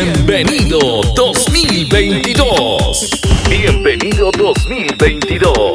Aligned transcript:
Bienvenido 0.00 1.02
2022. 1.14 3.10
Bienvenido 3.50 4.30
2022. 4.30 5.74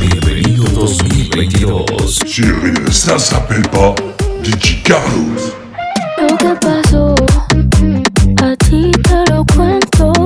Bienvenido 0.00 0.64
2022. 0.74 2.18
Chérie, 2.26 2.90
ça 2.90 3.16
s'appelle 3.20 3.62
pas 3.68 3.94
DJ 4.42 4.82
Carlos. 4.82 5.54
Lo 6.18 6.36
que 6.36 6.56
pasó, 6.56 7.14
a 8.42 8.56
ti 8.56 8.90
te 8.90 9.30
lo 9.30 9.44
cuento. 9.54 10.24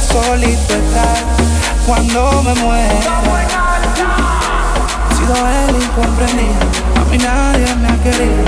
solito 0.00 0.74
estar 0.74 1.16
cuando 1.86 2.42
me 2.42 2.54
muera. 2.54 3.00
He 5.10 5.14
sido 5.16 5.34
el 5.34 5.82
incomprendido, 5.82 6.60
a 7.00 7.04
mí 7.10 7.18
nadie 7.18 7.74
me 7.76 7.88
ha 7.88 8.02
querido, 8.02 8.44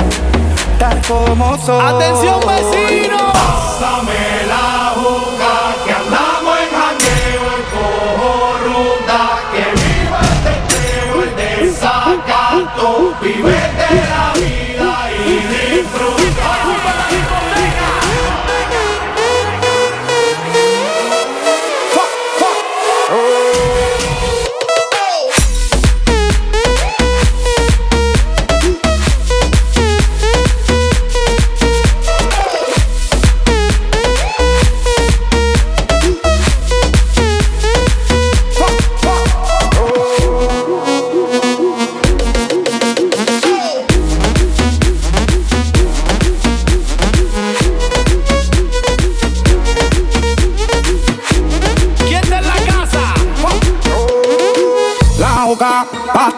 tal 0.78 1.00
como 1.06 1.58
soy. 1.58 1.84
¡Atención, 1.84 2.40
vecino! 2.40 3.32
Pásamela. 3.32 4.81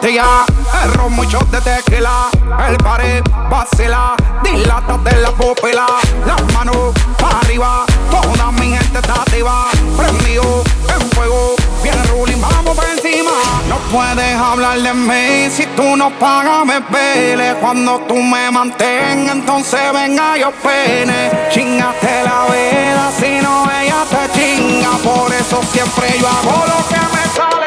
tía. 0.04 0.44
El 0.84 1.10
mucho 1.10 1.38
de 1.50 1.60
tequila, 1.60 2.28
el 2.68 2.76
pared 2.78 3.22
vacila, 3.48 4.14
dilátate 4.42 5.16
la 5.16 5.30
pupila, 5.30 5.86
las 6.26 6.52
manos 6.52 6.92
para 7.18 7.38
arriba, 7.40 7.86
toda 8.10 8.50
mi 8.52 8.76
gente 8.76 8.98
está 8.98 9.14
activa, 9.14 9.68
prendido 9.96 10.62
en 10.94 11.10
fuego, 11.12 11.54
bien 11.82 11.96
ruling, 12.08 12.40
vamos 12.40 12.76
para 12.76 12.92
encima. 12.92 13.30
No 13.68 13.76
puedes 13.90 14.36
hablar 14.36 14.78
de 14.78 14.92
mí 14.92 15.50
si 15.50 15.66
tú 15.68 15.96
no 15.96 16.10
pagas 16.18 16.66
me 16.66 16.80
pele, 16.82 17.54
cuando 17.60 18.00
tú 18.00 18.16
me 18.16 18.50
mantengas 18.50 19.36
entonces 19.36 19.80
venga 19.92 20.36
yo 20.36 20.50
pene, 20.62 21.48
chingate 21.50 22.24
la 22.24 22.44
vela 22.50 23.10
si 23.18 23.40
no 23.40 23.70
ella 23.80 24.04
te 24.10 24.38
chinga, 24.38 24.90
por 24.98 25.32
eso 25.32 25.60
siempre 25.72 26.18
yo 26.18 26.28
hago 26.28 26.66
lo 26.66 26.88
que 26.88 27.00
me 27.14 27.34
sale. 27.34 27.63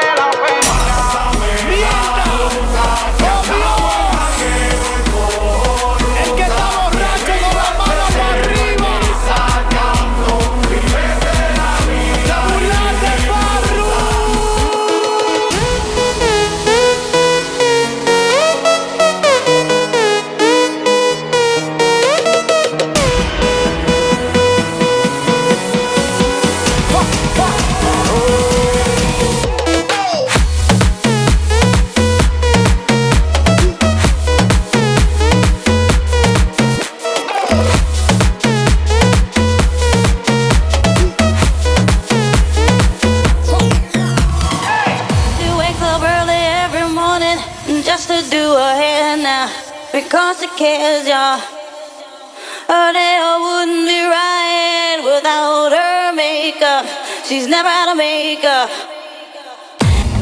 she's 57.28 57.46
never 57.46 57.68
out 57.68 57.90
of 57.90 57.96
makeup. 57.98 58.70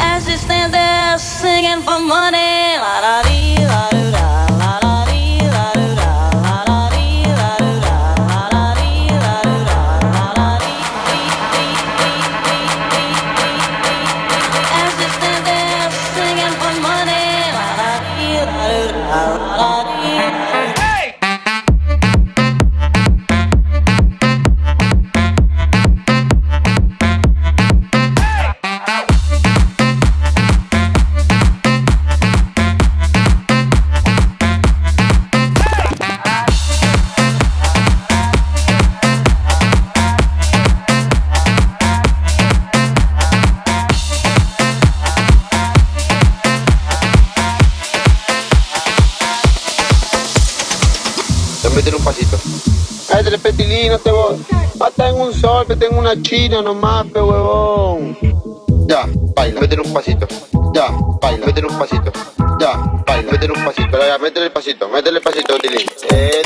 As 0.01 0.27
she 0.27 0.37
stands 0.37 0.73
there 0.73 1.17
singing 1.19 1.81
for 1.83 2.01
money, 2.01 2.77
la 2.83 3.01
da 3.05 3.23
dee, 3.23 3.65
la 3.65 3.89
doo 3.91 4.11
da. 4.11 4.47
La 4.59 4.79
la 4.83 4.97
la 19.57 19.86
chino 56.27 56.61
nomás, 56.61 57.07
pe 57.07 57.21
huevón. 57.21 58.19
Ya, 58.89 59.07
baila, 59.37 59.61
métele 59.61 59.83
un 59.83 59.93
pasito. 59.93 60.27
Ya, 60.75 60.89
baila, 61.23 61.47
métele 61.47 61.69
un 61.69 61.79
pasito. 61.79 62.13
Ya, 62.59 62.73
baila, 63.07 63.31
métele 63.31 63.53
un 63.53 63.65
pasito. 63.65 63.99
Ya, 63.99 64.19
el 64.47 64.51
pasito, 64.51 64.89
métele 64.89 65.19
el 65.19 65.23
pasito, 65.23 65.57
Tilly. 65.59 65.89
Eh, 66.11 66.43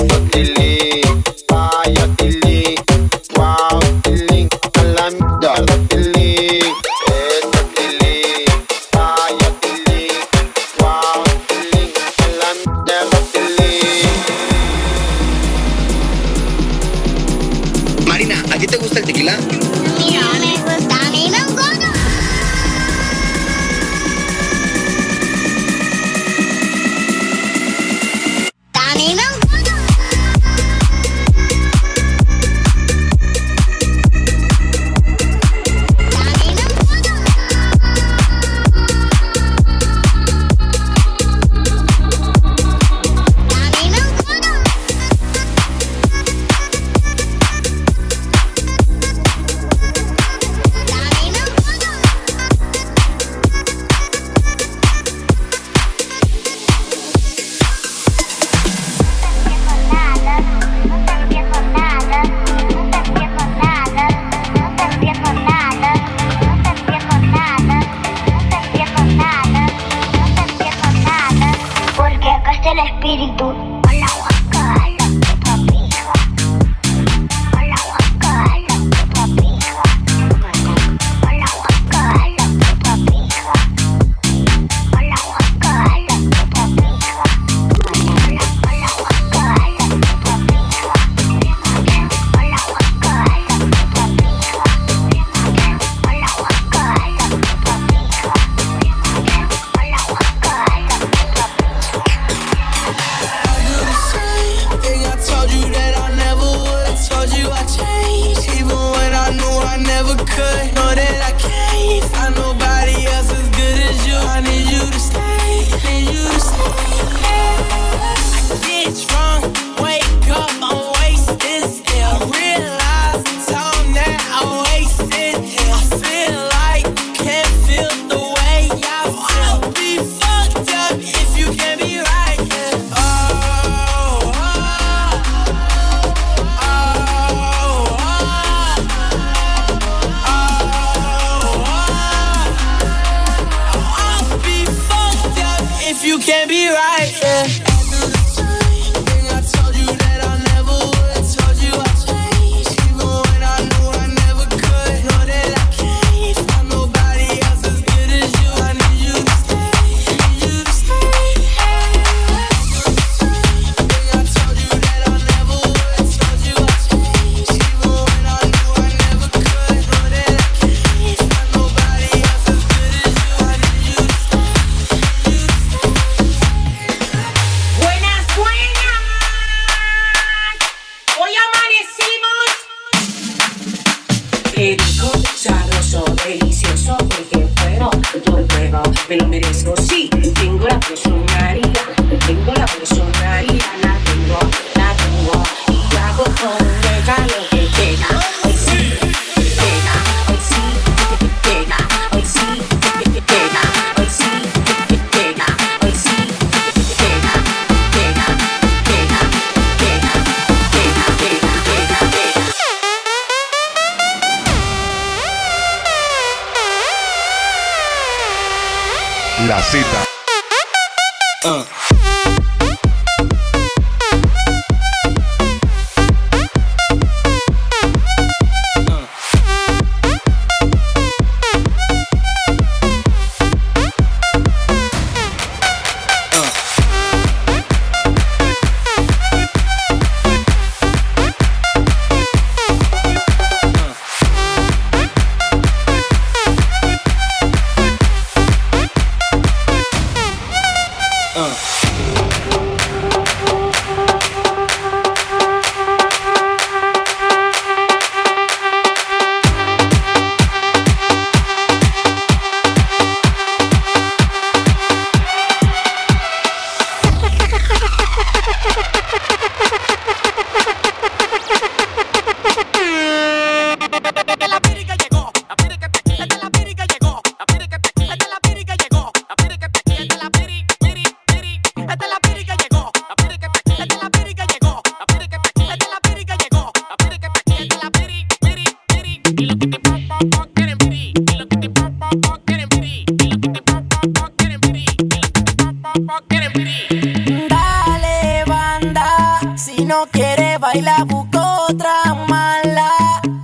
Dale, 297.49 298.45
banda, 298.47 299.41
si 299.57 299.85
no 299.85 300.07
quiere 300.07 300.59
bailar, 300.59 301.05
busca 301.05 301.41
otra 301.69 302.15
mala 302.29 302.91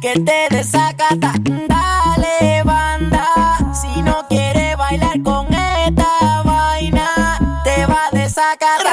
que 0.01 0.15
te 0.21 0.47
desacata. 0.51 1.33
Dale, 1.43 2.63
banda, 2.65 3.59
si 3.73 4.01
no 4.03 4.27
quiere 4.29 4.77
bailar 4.77 5.21
con 5.23 5.53
esta 5.53 6.43
vaina, 6.45 7.39
te 7.65 7.87
va 7.87 8.07
a 8.07 8.17
desacatar. 8.17 8.86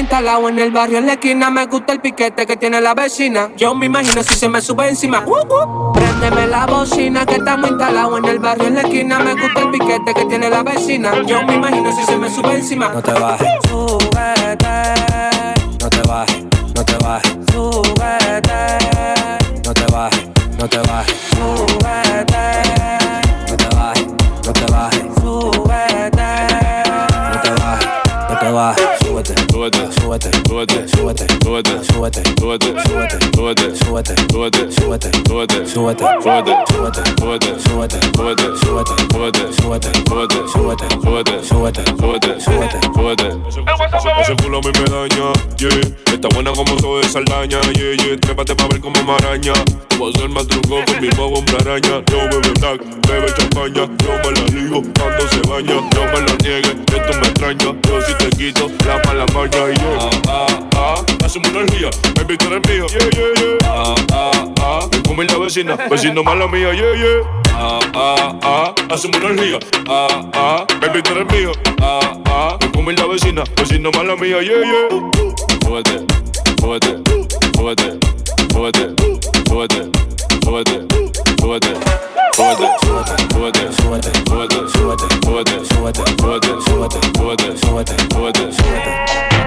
Instalados 0.00 0.50
en 0.50 0.58
el 0.58 0.70
barrio 0.70 0.98
en 0.98 1.06
la 1.06 1.12
esquina. 1.12 1.50
Me 1.50 1.66
gusta 1.66 1.92
el 1.92 2.00
piquete 2.00 2.46
que 2.46 2.56
tiene 2.56 2.80
la 2.80 2.94
vecina. 2.94 3.50
Yo 3.56 3.74
me 3.74 3.86
imagino 3.86 4.22
si 4.22 4.34
se 4.34 4.48
me 4.48 4.60
sube 4.60 4.88
encima. 4.88 5.24
Uh, 5.26 5.36
uh. 5.36 5.92
Préndeme 5.92 6.46
la 6.46 6.66
bocina 6.66 7.24
que 7.24 7.36
estamos 7.36 7.70
instalados 7.70 8.18
en 8.18 8.24
el 8.24 8.38
barrio 8.38 8.66
en 8.66 8.74
la 8.74 8.80
esquina. 8.82 9.18
Me 9.20 9.34
gusta 9.34 9.60
el 9.60 9.70
piquete 9.70 10.14
que 10.14 10.24
tiene 10.24 10.50
la 10.50 10.62
vecina. 10.62 11.22
Yo 11.22 11.42
me 11.44 11.54
imagino 11.54 11.94
si 11.94 12.02
se 12.04 12.16
me 12.16 12.28
sube 12.30 12.54
encima. 12.54 12.88
No 12.88 13.02
te 13.02 13.12
bajes, 13.12 13.48
Saldaña, 47.40 47.72
yeah, 47.72 48.04
yeah. 48.04 48.16
Trépate 48.20 48.54
pa' 48.54 48.68
ver 48.68 48.80
como 48.80 49.02
maraña. 49.02 49.54
Voy 49.98 50.12
a 50.14 50.18
ser 50.18 50.28
más 50.28 50.46
truco 50.46 50.84
con 50.84 51.00
mi 51.00 51.08
bobo 51.16 51.42
araña. 51.60 52.02
Yo 52.10 52.18
bebe 52.28 52.52
black, 52.60 52.80
bebe 53.08 53.32
champaña. 53.34 53.88
Yo 54.04 54.12
me 54.22 54.30
la 54.32 54.46
ligo 54.52 54.82
cuando 54.98 55.28
se 55.28 55.40
baña. 55.48 55.76
No 55.94 56.04
me 56.12 56.20
lo 56.20 56.36
niegues, 56.42 56.76
que 56.84 57.00
tú 57.00 57.18
me 57.18 57.28
extrañas. 57.28 57.74
Yo 57.88 58.02
si 58.02 58.14
te 58.14 58.30
quito 58.36 58.70
la 58.86 59.00
mala 59.06 59.24
maña 59.32 59.72
y 59.72 59.80
yo. 59.80 59.98
Ah, 59.98 60.10
ah, 60.28 60.68
ah. 60.76 61.04
Hace 61.24 61.38
energía, 61.38 61.88
baby, 62.16 62.36
tú 62.36 62.46
eres 62.48 62.68
mío. 62.68 62.86
Yeah, 62.88 63.08
yeah, 63.10 63.32
yeah. 63.40 63.58
Ah, 63.64 63.94
ah, 64.12 64.44
ah. 64.60 64.88
Me 64.92 65.02
come 65.02 65.24
la 65.24 65.38
vecina, 65.38 65.76
vecino 65.88 66.22
mala 66.22 66.46
mía, 66.46 66.74
yeah, 66.74 66.94
yeah. 66.94 67.22
Ah, 67.54 67.80
ah, 67.94 68.38
ah. 68.42 68.74
Hace 68.90 69.08
energía. 69.08 69.58
Ah, 69.88 70.28
ah. 70.34 70.66
Baby, 70.78 71.02
tú 71.02 71.12
eres 71.12 71.32
mío. 71.32 71.52
Ah, 71.80 72.18
ah. 72.26 72.58
Me 72.60 72.70
come 72.70 72.92
la 72.92 73.06
vecina, 73.06 73.44
vecino 73.56 73.90
mala 73.92 74.14
mía, 74.16 74.42
yeah, 74.42 74.60
yeah. 74.60 75.30
Súbete, 75.64 76.04
súbete, 76.60 77.00
súbete, 87.66 87.92
súbete. 88.08 88.50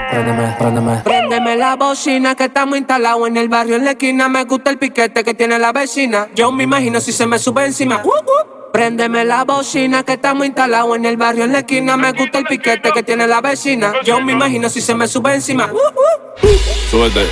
Préndeme, 0.09 0.55
préndeme. 0.59 1.01
Préndeme 1.03 1.57
la 1.57 1.75
bocina 1.75 2.35
que 2.35 2.45
estamos 2.45 2.77
instalados 2.77 3.27
en 3.27 3.37
el 3.37 3.49
barrio 3.49 3.77
en 3.77 3.85
la 3.85 3.91
esquina. 3.91 4.29
Me 4.29 4.43
gusta 4.43 4.69
el 4.69 4.77
piquete 4.77 5.23
que 5.23 5.33
tiene 5.33 5.57
la 5.57 5.71
vecina. 5.71 6.27
Yo 6.35 6.51
me 6.51 6.63
imagino 6.63 7.01
si 7.01 7.11
se 7.11 7.25
me 7.25 7.39
sube 7.39 7.65
encima. 7.65 8.01
Uh, 8.03 8.09
uh. 8.09 8.52
Préndeme 8.73 9.23
la 9.23 9.43
bocina 9.43 10.01
que 10.01 10.13
estamos 10.13 10.47
instalados 10.47 10.97
en 10.97 11.05
el 11.05 11.15
barrio 11.15 11.43
en 11.43 11.51
la 11.51 11.59
esquina. 11.59 11.95
Me 11.95 12.11
gusta 12.11 12.39
el 12.39 12.45
piquete 12.45 12.91
que 12.91 13.03
tiene 13.03 13.27
la 13.27 13.39
vecina. 13.39 13.93
Yo 14.03 14.19
me 14.19 14.31
imagino 14.31 14.67
si 14.67 14.81
se 14.81 14.95
me 14.95 15.07
sube 15.07 15.31
encima. 15.35 15.69
Uh, 15.71 15.77
uh. 15.77 16.47
Súbete, 16.89 17.27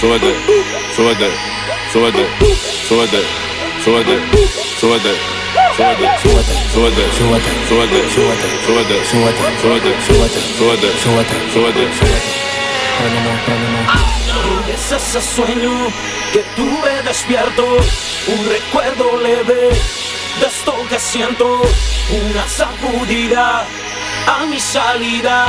súbete, 0.00 0.32
súbete, 0.94 1.28
súbete, 1.92 2.24
súbete, 2.86 3.18
súbete, 3.82 4.20
súbete. 4.78 5.10
Súbete, 5.76 6.06
súbete, 6.22 6.54
súbete, 6.72 7.02
súbete, 7.18 8.08
súbete, 8.14 8.46
súbete, 8.64 9.04
súbete, 9.04 9.42
súbete, 9.58 9.90
súbete, 10.06 10.40
súbete, 10.54 10.88
súbete, 11.02 11.34
súbete, 11.52 11.84
súbete. 11.98 12.22
Préndeme, 12.96 13.32
préndeme. 13.44 13.80
Es 14.72 14.92
ese 14.92 15.20
sueño 15.20 15.72
que 16.32 16.44
tuve 16.54 17.02
despierto, 17.02 17.64
un 18.28 18.48
recuerdo 18.48 19.18
leve 19.20 19.70
de 20.40 20.46
esto 20.46 20.74
que 20.88 20.98
siento, 20.98 21.62
una 22.10 22.48
sacudida 22.48 23.64
a 24.26 24.46
mi 24.46 24.58
salida, 24.60 25.46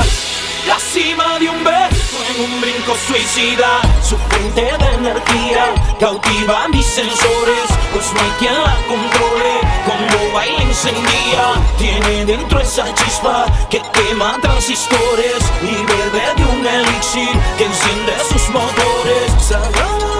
la 0.67 0.79
cima 0.79 1.39
de 1.39 1.49
un 1.49 1.63
beso 1.63 2.17
en 2.29 2.43
un 2.43 2.61
brinco 2.61 2.95
suicida, 3.07 3.81
su 4.01 4.17
fuente 4.17 4.61
de 4.61 4.93
energía 4.95 5.73
cautiva 5.99 6.67
mis 6.69 6.85
sensores, 6.85 7.67
pues 7.93 8.13
no 8.13 8.21
hay 8.21 8.31
quien 8.39 8.53
la 8.53 8.77
controle, 8.87 9.59
cuando 9.85 10.33
baila 10.33 10.63
encendida, 10.63 11.53
tiene 11.77 12.25
dentro 12.25 12.59
esa 12.59 12.93
chispa 12.93 13.45
que 13.69 13.81
quema 13.93 14.37
transistores 14.41 15.41
y 15.61 15.75
bebe 15.85 16.33
de 16.35 16.45
un 16.45 16.65
elixir 16.65 17.31
que 17.57 17.65
enciende 17.65 18.13
sus 18.29 18.49
motores. 18.49 20.16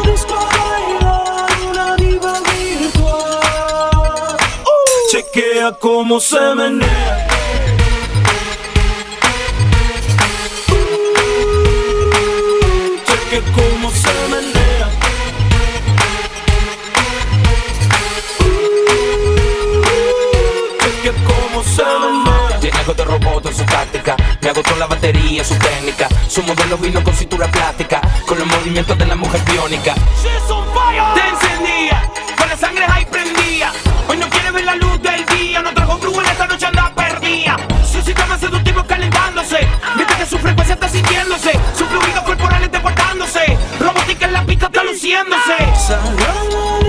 Chequea 5.68 5.80
cómo 5.82 6.20
se 6.22 6.56
menea. 6.56 7.28
Chequea 13.06 13.42
cómo 13.54 13.92
se 13.92 14.14
menea. 14.32 14.90
Chequea 20.80 21.14
cómo 21.26 21.64
se 21.64 21.84
menea. 21.84 22.60
Tiene 22.62 22.78
algo 22.78 22.94
de 22.94 23.04
robot 23.04 23.46
en 23.48 23.56
su 23.56 23.66
táctica. 23.66 24.16
Me 24.42 24.50
agotó 24.50 24.74
la 24.78 24.88
batería, 24.88 25.44
su 25.44 25.56
técnica. 25.56 26.08
Su 26.30 26.44
modelo 26.44 26.78
vino 26.78 27.04
con 27.04 27.14
cintura 27.14 27.52
plástica. 27.52 28.00
Con 28.26 28.40
los 28.40 28.48
movimientos 28.48 28.98
de 28.98 29.06
la 29.06 29.16
mujer 29.16 29.42
biónica. 29.52 29.96
She's 30.24 30.50
on 30.50 30.66
fire. 30.74 31.04
Te 31.14 31.28
encendía, 31.28 32.10
con 32.38 32.48
la 32.48 32.56
sangre 32.56 32.86
ahí 32.88 33.06
prendía 33.06 33.74
noche 36.48 36.66
anda 36.66 36.92
perdida. 36.96 37.58
Su 37.92 38.01
sistema 38.01 38.38
seductivo 38.38 38.84
calentándose, 38.86 39.60
mientras 39.96 40.20
que 40.20 40.25
su 40.25 40.38
frecuencia 40.38 40.74
está 40.75 40.89
sintiéndose, 40.89 41.51
su 41.77 41.86
fluido 41.86 42.24
corporal 42.24 42.63
está 42.63 42.82
portándose. 42.82 43.58
Robótica 43.80 44.25
en 44.25 44.34
la 44.34 44.46
pista 44.46 44.66
está 44.68 44.84
luciéndose. 44.84 45.56
Uh. 45.89 46.88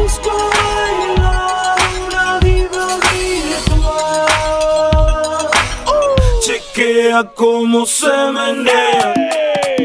Chequea 6.40 7.24
cómo 7.34 7.84
se 7.86 8.06
menea, 8.32 9.14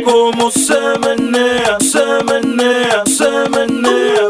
cómo 0.06 0.52
se 0.52 0.80
menea, 1.00 1.78
se 1.80 2.24
menea, 2.24 3.04
se 3.06 3.50
menea. 3.50 4.30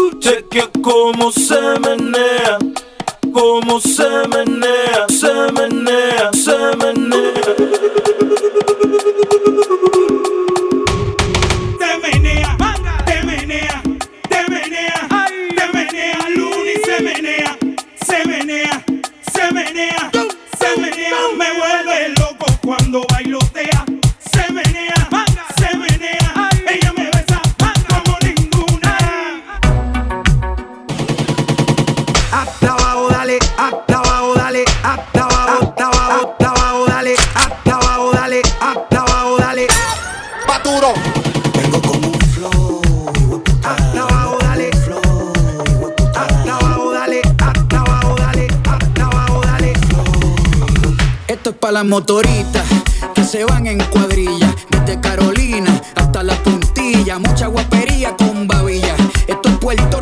Uh, 0.00 0.18
chequea 0.18 0.68
cómo 0.82 1.30
se 1.30 1.60
menea 1.80 2.58
cómo 3.34 3.80
se 3.80 4.08
menea, 4.28 5.06
se 5.08 5.34
menea, 5.52 6.30
se 6.32 6.76
menea. 6.76 7.73
Motoritas 51.94 52.66
que 53.14 53.22
se 53.22 53.44
van 53.44 53.68
en 53.68 53.78
cuadrilla, 53.78 54.52
desde 54.68 55.00
Carolina 55.00 55.80
hasta 55.94 56.24
la 56.24 56.34
puntilla, 56.42 57.20
mucha 57.20 57.46
guapería 57.46 58.16
con 58.16 58.48
babilla. 58.48 58.96
Esto 59.28 59.48
es 59.48 59.58
Puerto 59.58 60.00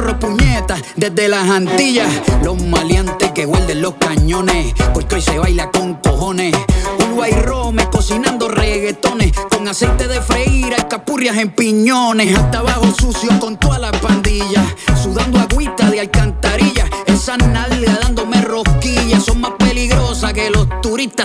desde 0.96 1.28
las 1.28 1.50
Antillas, 1.50 2.08
los 2.42 2.62
maleantes 2.62 3.32
que 3.32 3.44
guarden 3.44 3.82
los 3.82 3.96
cañones, 3.96 4.72
porque 4.94 5.16
hoy 5.16 5.20
se 5.20 5.38
baila 5.38 5.70
con 5.70 5.96
cojones. 5.96 6.54
Uruguay 6.98 7.32
Rome 7.44 7.84
cocinando 7.90 8.48
reggaetones, 8.48 9.32
con 9.50 9.68
aceite 9.68 10.08
de 10.08 10.22
freír, 10.22 10.72
alcapurrias 10.72 11.36
en 11.36 11.50
piñones, 11.50 12.34
hasta 12.38 12.60
abajo 12.60 12.86
sucio 12.98 13.38
con 13.38 13.58
toda 13.58 13.78
la 13.78 13.92
pandilla, 13.92 14.64
sudando 15.02 15.40
agüita 15.40 15.90
de 15.90 16.00
alcantarilla, 16.00 16.88
esa 17.06 17.36
nalga 17.36 17.71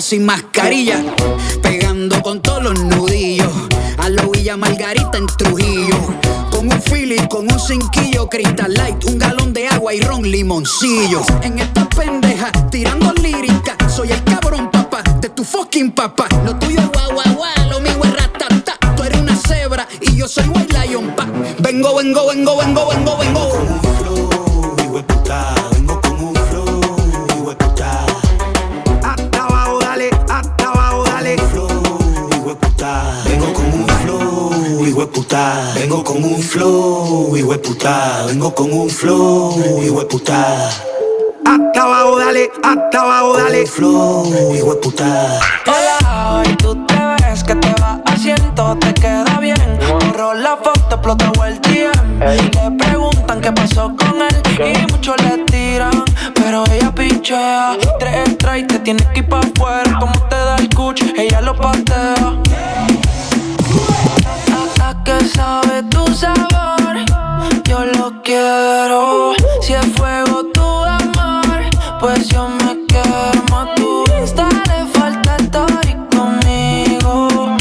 sin 0.02 0.26
mascarilla, 0.26 1.04
pegando 1.62 2.20
con 2.24 2.42
todos 2.42 2.64
los 2.64 2.80
nudillos, 2.80 3.52
a 4.00 4.10
la 4.10 4.24
Villa 4.24 4.58
Margarita 4.58 5.20
en 5.20 5.28
Trujillo, 5.28 5.96
con 6.50 6.72
un 6.72 6.82
feeling, 6.82 7.28
con 7.28 7.52
un 7.52 7.60
cinquillo, 7.60 8.28
Crystal 8.28 8.74
Light, 8.74 9.06
un 9.06 9.20
galón 9.20 9.54
de 9.54 9.68
agua 9.68 9.94
y 9.94 10.02
ron 10.02 10.24
limoncillo. 10.24 11.22
En 11.44 11.60
esta 11.60 11.88
pendeja, 11.90 12.52
tirando 12.72 13.14
lírica, 13.22 13.78
soy 13.88 14.12
el 14.12 14.24
cabrón 14.24 14.72
papá 14.72 15.04
de 15.22 15.30
tu 15.30 15.44
fucking 15.44 15.92
papá. 15.92 16.28
Lo 16.44 16.56
tuyo 16.56 16.80
es 16.80 16.92
guau 16.92 17.12
guau, 17.36 17.70
lo 17.70 17.80
mío 17.80 18.00
es 18.04 18.14
ratata. 18.14 18.78
Tú 18.96 19.04
eres 19.04 19.22
una 19.22 19.36
cebra 19.36 19.88
y 20.02 20.16
yo 20.16 20.28
soy 20.28 20.48
white 20.48 20.74
lion 20.74 21.16
pa. 21.16 21.28
Vengo, 21.60 21.96
vengo, 21.96 22.26
vengo, 22.26 22.58
vengo, 22.58 22.88
vengo, 22.88 23.18
vengo. 23.18 23.77
Puta. 35.18 35.74
Vengo 35.74 36.04
con 36.04 36.24
un 36.24 36.40
flow, 36.40 37.36
hijo 37.36 37.52
de 37.52 37.58
puta. 37.58 38.26
Vengo 38.28 38.54
con 38.54 38.72
un 38.72 38.88
flow, 38.88 39.82
hijo 39.84 40.00
de 40.00 40.06
puta. 40.06 40.70
Hasta 41.44 41.82
abajo, 41.82 42.20
dale, 42.20 42.52
hasta 42.64 43.02
abajo, 43.02 43.38
dale. 43.38 43.66
Flow, 43.66 44.32
hijo 44.56 44.76
de 44.76 44.80
puta. 44.80 45.40
Hola, 45.66 46.34
hoy 46.34 46.56
tú 46.58 46.86
te 46.86 47.00
ves 47.24 47.44
que 47.44 47.56
te 47.56 47.74
va 47.82 48.00
haciendo, 48.06 48.78
te 48.78 48.94
queda 48.94 49.40
bien. 49.40 49.80
Borro 49.90 50.36
la 50.36 50.56
foto, 50.58 50.88
explotó 50.92 51.46
el 51.46 51.60
DM. 51.62 52.20
Le 52.20 52.72
preguntan 52.78 53.42
qué 53.42 53.52
pasó 53.52 53.96
con 53.98 54.22
él 54.22 54.76
y 54.76 54.92
muchos 54.92 55.16
le 55.24 55.44
tiran, 55.46 56.06
pero 56.36 56.64
ella 56.72 56.94
pinchea. 56.94 57.76
Tres 57.98 58.34
strikes, 58.34 58.68
te 58.68 58.80
tienes 58.82 59.08
que 59.08 59.22
ir 59.22 59.30
pa' 59.30 59.40
afuera. 59.40 59.98
Como 60.00 60.14
te 60.30 60.36
da 60.36 60.58
el 60.58 60.70
cuch, 60.70 61.02
ella 61.18 61.42
lo 61.42 61.56
patea. 61.56 62.38
¿A 65.08 65.20
qué 65.20 65.26
sabe 65.26 65.84
tu 65.84 66.06
sabor? 66.14 66.98
Yo 67.64 67.86
lo 67.86 68.22
quiero. 68.24 69.32
Si 69.62 69.72
es 69.72 69.86
fuego 69.96 70.44
tu 70.54 70.84
amor, 70.84 71.62
pues 72.02 72.28
yo 72.28 72.50
me 72.50 72.86
quemo 72.88 73.74
tu 73.78 74.04
Insta. 74.20 74.50
Le 74.68 74.86
falta 74.88 75.38
estar 75.38 76.08
conmigo. 76.10 77.56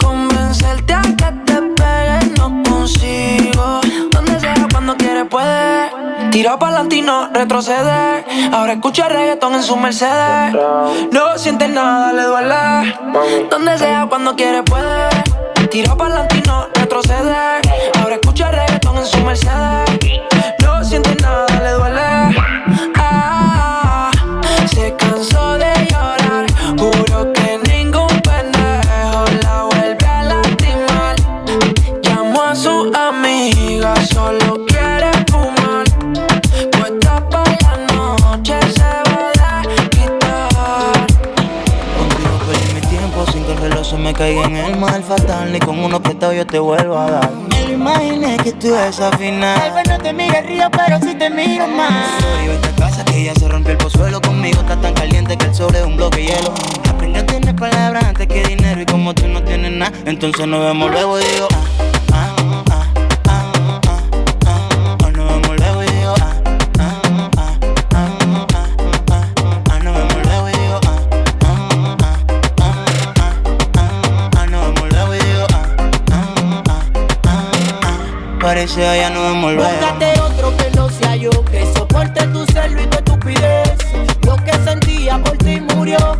Convencerte 0.00 0.94
a 0.94 1.02
que 1.02 1.32
te 1.46 1.62
pegues 1.62 2.38
no 2.38 2.60
consigo. 2.68 3.80
Donde 4.10 4.40
sea, 4.40 4.66
cuando 4.72 4.96
quiere 4.96 5.24
puede. 5.26 5.92
Tira 6.32 6.58
pa'lante 6.58 6.96
y 6.96 7.02
no 7.02 7.28
retrocede. 7.32 8.24
Ahora 8.52 8.72
escucha 8.72 9.08
reggaetón 9.08 9.54
en 9.54 9.62
su 9.62 9.76
Mercedes. 9.76 10.54
No 11.12 11.38
siente 11.38 11.68
nada, 11.68 12.12
le 12.12 12.22
duele. 12.22 12.96
Donde 13.48 13.78
sea, 13.78 14.06
cuando 14.08 14.34
quiere 14.34 14.64
puede. 14.64 15.08
Tira 15.70 15.94
pa'lante 15.94 16.36
y 16.36 16.42
no 16.48 16.68
retrocede. 16.74 17.60
Ahora 18.00 18.16
escucha 18.16 18.50
reggaetón 18.50 18.96
en 18.96 19.06
su 19.06 19.18
Mercedes. 19.18 20.39
Te 46.50 46.58
vuelvo 46.58 46.98
a 46.98 47.10
dar. 47.10 47.30
Me 47.32 47.64
lo 47.66 47.72
imaginé 47.74 48.36
que 48.38 48.52
tú 48.52 48.74
esa 48.74 49.10
final. 49.16 49.56
Tal 49.58 49.72
vez 49.72 49.88
no 49.88 49.98
te 49.98 50.12
mire 50.12 50.38
el 50.40 50.46
río, 50.46 50.68
pero 50.70 50.98
sí 51.00 51.14
te 51.14 51.30
miro 51.30 51.66
más. 51.68 52.20
Soy 52.20 52.54
esta 52.54 52.70
casa 52.76 53.04
que 53.04 53.24
ya 53.24 53.34
se 53.34 53.48
rompió 53.48 53.72
el 53.72 53.78
pozuelo 53.78 54.20
conmigo. 54.20 54.60
Está 54.60 54.80
tan 54.80 54.94
caliente 54.94 55.36
que 55.36 55.46
el 55.46 55.54
sobre 55.54 55.78
es 55.78 55.86
un 55.86 55.96
bloque 55.96 56.18
de 56.18 56.26
hielo. 56.26 56.52
Aprendí 56.88 57.20
a 57.20 57.26
tener 57.26 57.54
palabras 57.54 58.04
antes 58.04 58.26
que 58.26 58.42
dinero. 58.42 58.80
Y 58.80 58.86
como 58.86 59.14
tú 59.14 59.28
no 59.28 59.42
tienes 59.44 59.70
nada, 59.70 59.92
entonces 60.04 60.46
nos 60.46 60.60
vemos 60.60 60.90
luego 60.90 61.20
y 61.20 61.24
digo. 61.24 61.48
ah, 61.52 61.89
nos 78.66 79.32
vemos 79.32 79.54
luego. 79.54 79.70
Búscate 79.70 80.20
otro 80.20 80.54
que 80.58 80.70
no 80.76 80.90
sea 80.90 81.16
yo, 81.16 81.30
que 81.46 81.64
soporte 81.74 82.26
tu 82.26 82.44
celo 82.46 82.82
y 82.82 82.86
tu 82.88 82.98
estupidez. 82.98 83.78
Lo 84.26 84.36
que 84.36 84.52
sentía 84.52 85.18
por 85.18 85.38
ti 85.38 85.60
murió, 85.74 86.19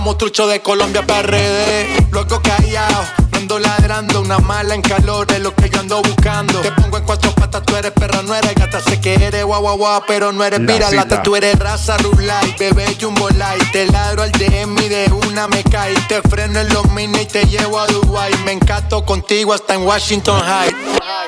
Bajamos 0.00 0.16
trucho 0.16 0.46
de 0.46 0.62
Colombia 0.62 1.06
para 1.06 1.20
RD. 1.28 2.10
Luego 2.10 2.40
callado, 2.40 3.04
ando 3.32 3.58
ladrando. 3.58 4.22
Una 4.22 4.38
mala 4.38 4.74
en 4.74 4.80
calor 4.80 5.30
es 5.30 5.40
lo 5.40 5.54
que 5.54 5.68
yo 5.68 5.78
ando 5.78 6.00
buscando. 6.00 6.58
Te 6.62 6.72
pongo 6.72 6.96
en 6.96 7.04
cuatro 7.04 7.32
patas, 7.32 7.62
tú 7.66 7.76
eres 7.76 7.92
perra, 7.92 8.22
no 8.22 8.34
eres 8.34 8.54
gata. 8.54 8.80
Sé 8.80 8.98
que 8.98 9.12
eres 9.12 9.44
guau 9.44 9.60
guau 9.60 9.76
guau, 9.76 10.02
pero 10.06 10.32
no 10.32 10.42
eres 10.42 10.58
La 10.60 10.66
piralata. 10.72 11.02
cita. 11.02 11.22
Tú 11.22 11.36
eres 11.36 11.58
raza 11.58 11.98
rulay, 11.98 12.56
bebé 12.58 12.96
jumbo 12.98 13.28
light. 13.28 13.72
Te 13.72 13.88
ladro 13.92 14.22
al 14.22 14.32
DM 14.32 14.78
y 14.78 14.88
de 14.88 15.12
una 15.28 15.46
me 15.48 15.62
cae. 15.64 15.94
Te 16.08 16.22
freno 16.22 16.60
en 16.60 16.72
los 16.72 16.90
mini 16.92 17.20
y 17.20 17.26
te 17.26 17.44
llevo 17.44 17.78
a 17.78 17.86
Dubai. 17.86 18.32
Me 18.46 18.52
encanto 18.52 19.04
contigo 19.04 19.52
hasta 19.52 19.74
en 19.74 19.82
Washington 19.82 20.40
High. 20.40 20.74
Una 20.96 21.26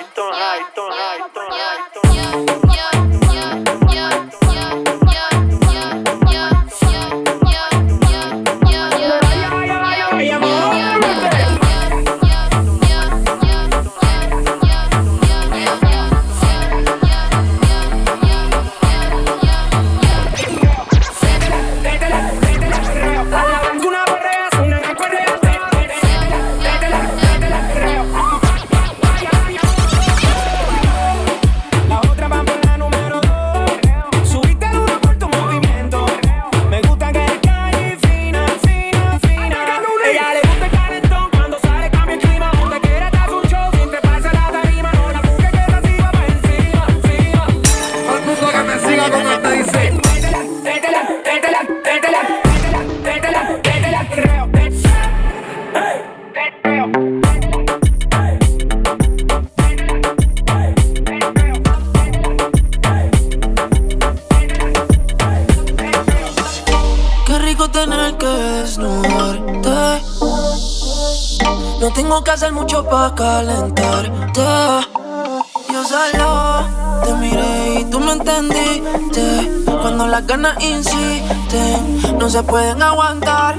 ganas 80.33 80.65
insisten, 80.65 82.19
no 82.19 82.31
se 82.31 82.43
pueden 82.43 82.83
aguantar. 82.83 83.55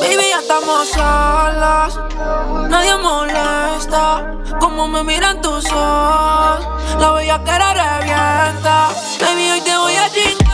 Baby, 0.00 0.26
ya 0.30 0.38
estamos 0.38 0.88
solas. 0.90 1.98
Nadie 2.70 2.96
molesta. 2.98 4.32
Como 4.60 4.86
me 4.86 5.02
miran 5.02 5.40
tus 5.40 5.64
ojos. 5.72 6.68
La 7.00 7.10
bella 7.14 7.42
que 7.42 7.58
revienta. 7.82 8.90
Baby, 9.20 9.50
hoy 9.50 9.60
te 9.62 9.76
voy 9.76 9.96
a 9.96 10.08
chingar. 10.12 10.45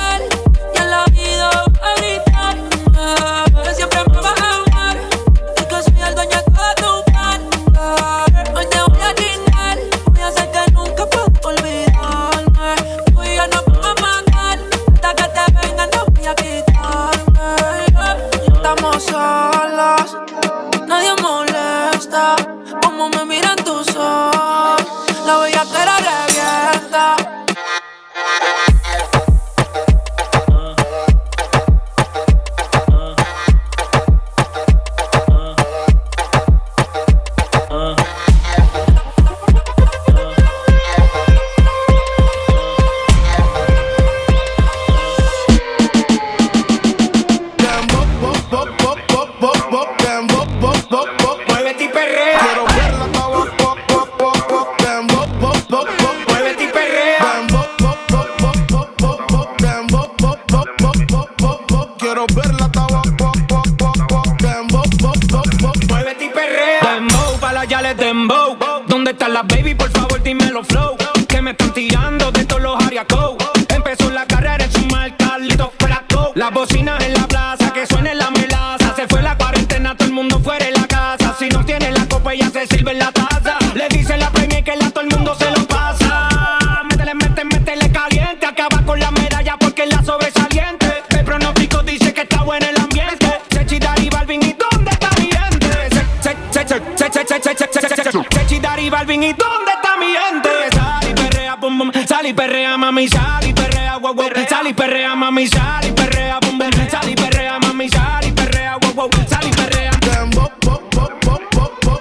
perrea, 104.82 105.14
mami, 105.14 105.46
sal 105.46 105.84
y 105.86 105.92
perrea, 105.92 106.40
bombe, 106.40 106.68
sal 106.90 107.08
y 107.08 107.14
perrea, 107.14 107.58
mami, 107.60 107.88
sal 107.88 108.26
y 108.26 108.32
perrea, 108.32 108.76
wow, 108.78 108.92
wow, 108.94 109.10
sal 109.28 109.46
y 109.46 109.50
perrea. 109.52 109.92
Dembo, 110.00 110.50
pop, 110.60 110.82
pop, 110.90 111.12
pop, 111.20 111.72
pop, 111.80 112.00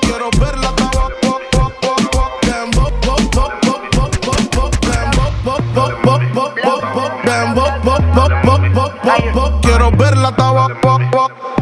quiero 0.00 0.28
verla 0.40 0.68
abajo, 0.70 1.38
pop, 1.52 1.72
pop, 1.80 1.80
pop, 1.80 2.12
pop, 9.32 9.60
quiero 9.62 9.90
verla 9.92 10.34
abajo. 10.36 11.61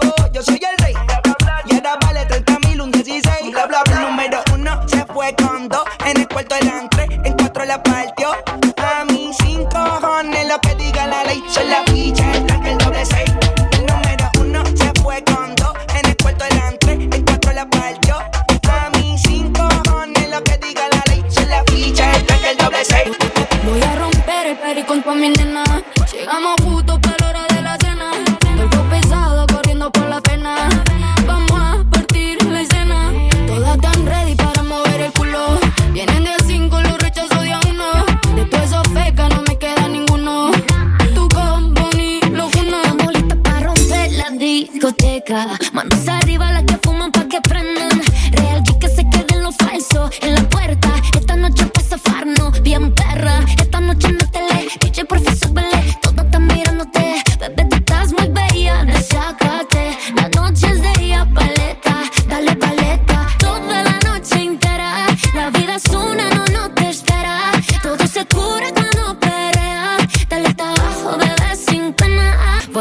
con 24.91 25.03
toda 25.03 25.15
mi 25.15 25.29
nena. 25.29 25.63
Llegamos 26.11 26.55
justo 26.65 26.99
para 26.99 27.15
la 27.19 27.29
hora 27.29 27.55
de 27.55 27.61
la 27.61 27.77
cena. 27.77 28.11
Algo 28.59 28.89
pesado 28.89 29.47
corriendo 29.47 29.89
por 29.89 30.09
la 30.09 30.19
pena. 30.19 30.67
Vamos 31.25 31.61
a 31.61 31.81
partir 31.89 32.43
la 32.43 32.61
escena. 32.61 33.09
Todas 33.47 33.75
están 33.77 34.05
ready 34.05 34.35
para 34.35 34.63
mover 34.63 34.99
el 34.99 35.13
culo. 35.13 35.59
Vienen 35.93 36.25
de 36.25 36.33
cinco, 36.45 36.81
los 36.81 36.97
rechazo 36.97 37.39
de 37.41 37.53
a 37.53 37.59
uno. 37.69 38.05
Después 38.35 38.63
esos 38.63 38.85
fecas 38.89 39.29
no 39.29 39.41
me 39.47 39.57
queda 39.57 39.87
ninguno. 39.87 40.51
Tú 41.15 41.29
con 41.29 41.73
Bonnie, 41.73 42.19
los 42.29 42.53
uno. 42.55 42.81
Estamos 42.81 43.13
listas 43.13 43.37
para 43.43 43.59
romper 43.67 44.11
la 44.11 44.29
discoteca. 44.31 45.57
Manos 45.71 46.05
arriba 46.09 46.30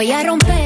voy 0.00 0.12
a 0.12 0.22
romper. 0.22 0.59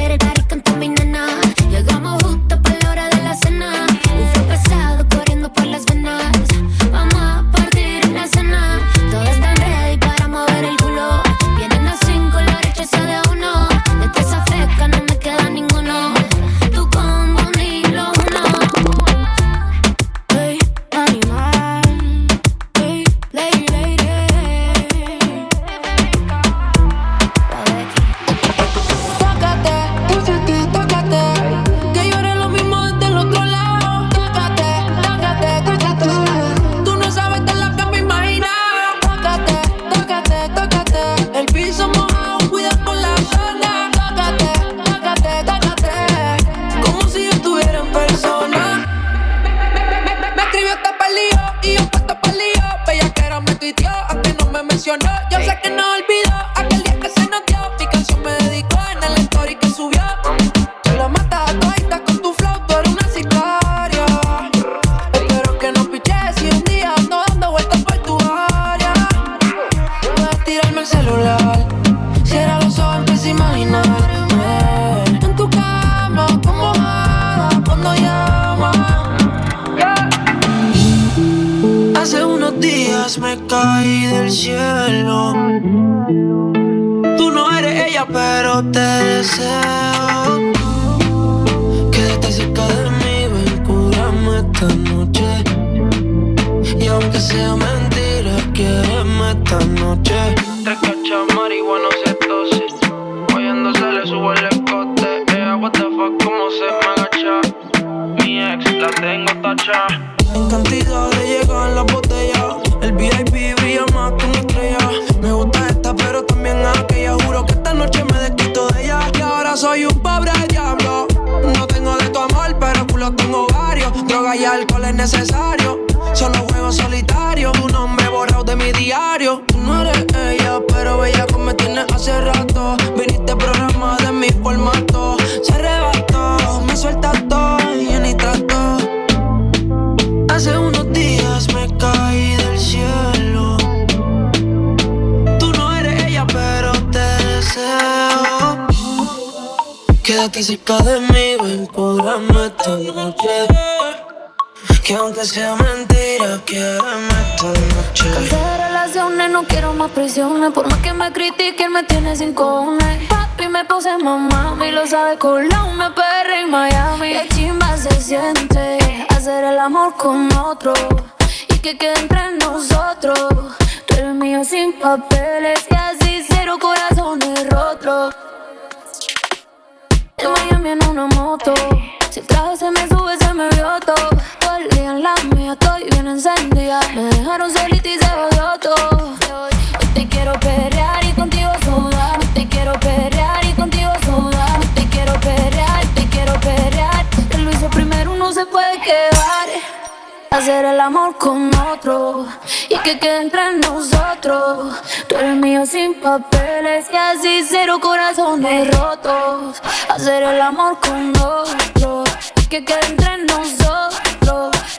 con 201.18 201.50
otro 201.54 202.26
y 202.68 202.76
que 202.78 202.98
quede 202.98 203.22
entre 203.22 203.56
nosotros. 203.58 204.74
Tú 205.08 205.16
eres 205.16 205.36
mío 205.36 205.66
sin 205.66 205.94
papeles 206.00 206.86
y 206.92 206.96
así 206.96 207.44
cero 207.48 207.78
corazones 207.80 208.76
rotos. 208.76 209.60
Hacer 209.88 210.22
el 210.22 210.40
amor 210.40 210.78
con 210.80 211.12
otro 211.16 212.04
y 212.36 212.46
que 212.46 212.64
quede 212.64 212.86
entre 212.86 213.24
nosotros. 213.24 213.94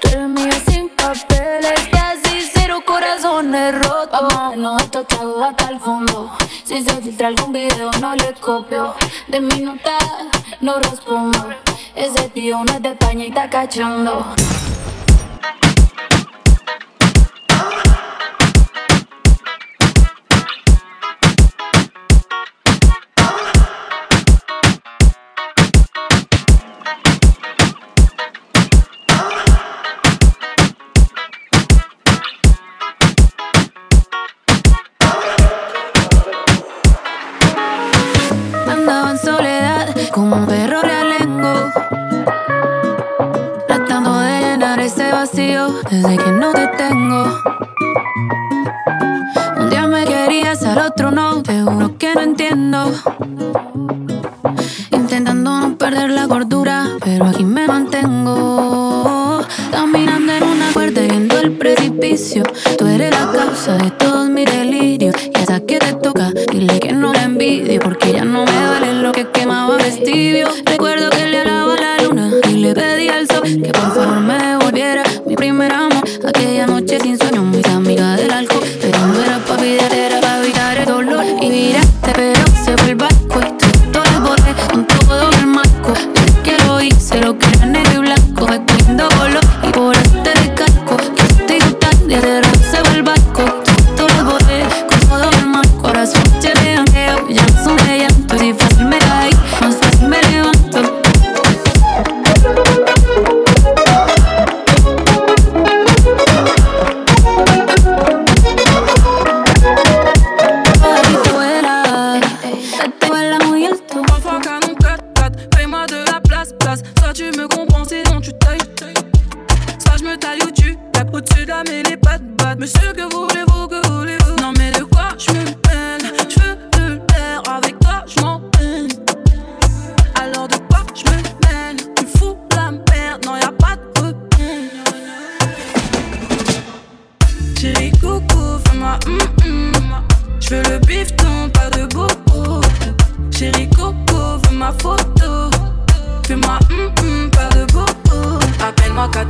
Tú 0.01 0.07
eres 0.09 0.27
mío 0.27 0.53
sin 0.67 0.89
papeles 0.89 1.79
y 1.91 1.97
así 1.97 2.49
cero 2.53 2.81
corazones 2.85 3.75
rotos. 3.87 4.21
Vamos, 4.33 4.81
esto 4.83 5.03
trago 5.03 5.43
hasta 5.43 5.69
el 5.69 5.79
fondo. 5.79 6.31
Si 6.63 6.83
se 6.83 7.01
filtra 7.01 7.27
algún 7.27 7.51
video 7.51 7.91
no 8.01 8.15
le 8.15 8.33
copio. 8.33 8.95
De 9.27 9.39
mi 9.39 9.61
nota 9.61 9.97
no 10.61 10.79
respondo. 10.79 11.49
Ese 11.95 12.29
tío 12.29 12.63
no 12.63 12.73
es 12.73 12.81
de 12.81 12.89
España 12.89 13.25
y 13.25 13.27
está 13.27 13.49
cachando. 13.49 14.25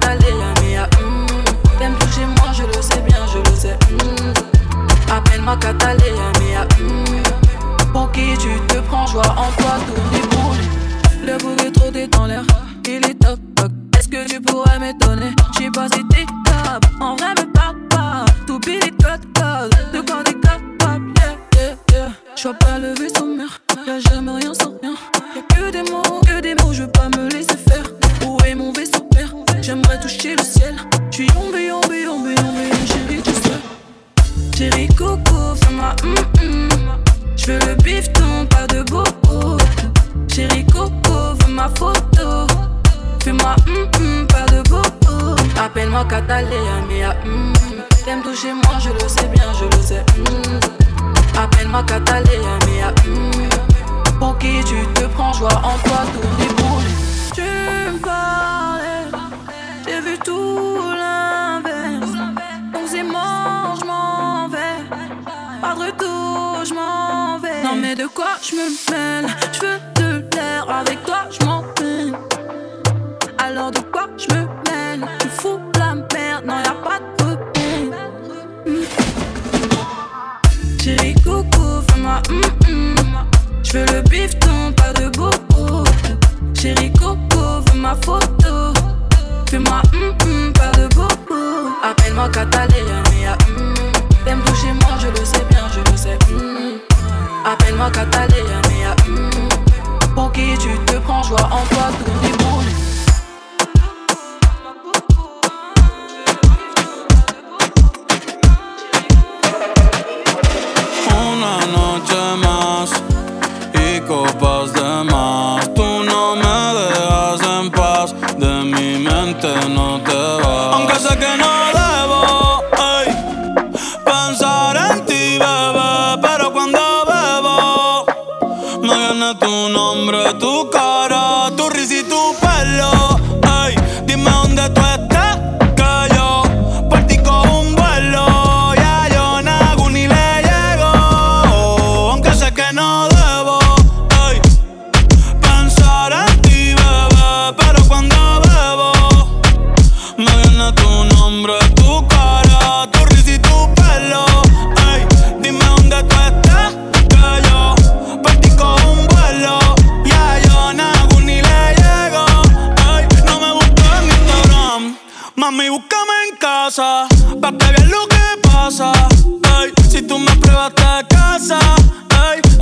Hmm. 0.07 1.25
T'aimes 1.79 1.95
tout 1.99 2.07
chez 2.13 2.25
moi, 2.25 2.51
je 2.53 2.63
le 2.63 2.81
sais 2.81 3.01
bien, 3.01 3.17
je 3.33 3.39
le 3.49 3.55
sais. 3.57 3.77
Hmm. 3.89 4.33
Appelle-moi 5.11 5.57
Catalina 5.57 6.31
Mia. 6.39 6.67
Hmm. 6.79 7.91
Pour 7.91 8.11
qui 8.11 8.37
tu 8.37 8.59
te 8.67 8.79
prends, 8.81 9.07
joie 9.07 9.23
en 9.23 9.51
toi, 9.61 9.77
tout 9.87 10.15
et 10.15 11.25
Le 11.25 11.37
bout 11.37 11.55
de 11.55 11.69
trop 11.71 11.87
est 11.87 12.27
l'air, 12.27 12.43
il 12.87 13.05
est 13.09 13.19
top, 13.19 13.39
top. 13.55 13.71
Est-ce 13.97 14.09
que 14.09 14.27
tu 14.27 14.41
pourrais 14.41 14.77
m'étonner? 14.79 15.33
J'sais 15.53 15.71
pas 15.71 15.87
si 15.87 16.03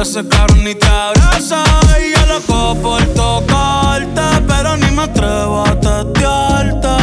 Ese 0.04 0.28
cabrón 0.28 0.66
ni 0.66 0.76
te 0.76 0.86
abraza 0.86 1.64
y 1.98 2.12
yo 2.12 2.26
loco 2.26 2.76
por 2.82 3.02
tocarte, 3.14 4.22
pero 4.46 4.76
ni 4.76 4.92
me 4.92 5.04
atrevo 5.04 5.64
a 5.66 5.80
testearte. 5.80 7.03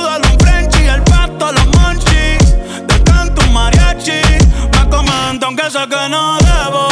aunque 5.51 5.69
sé 5.69 5.85
que 5.89 6.09
no 6.09 6.37
debo. 6.37 6.90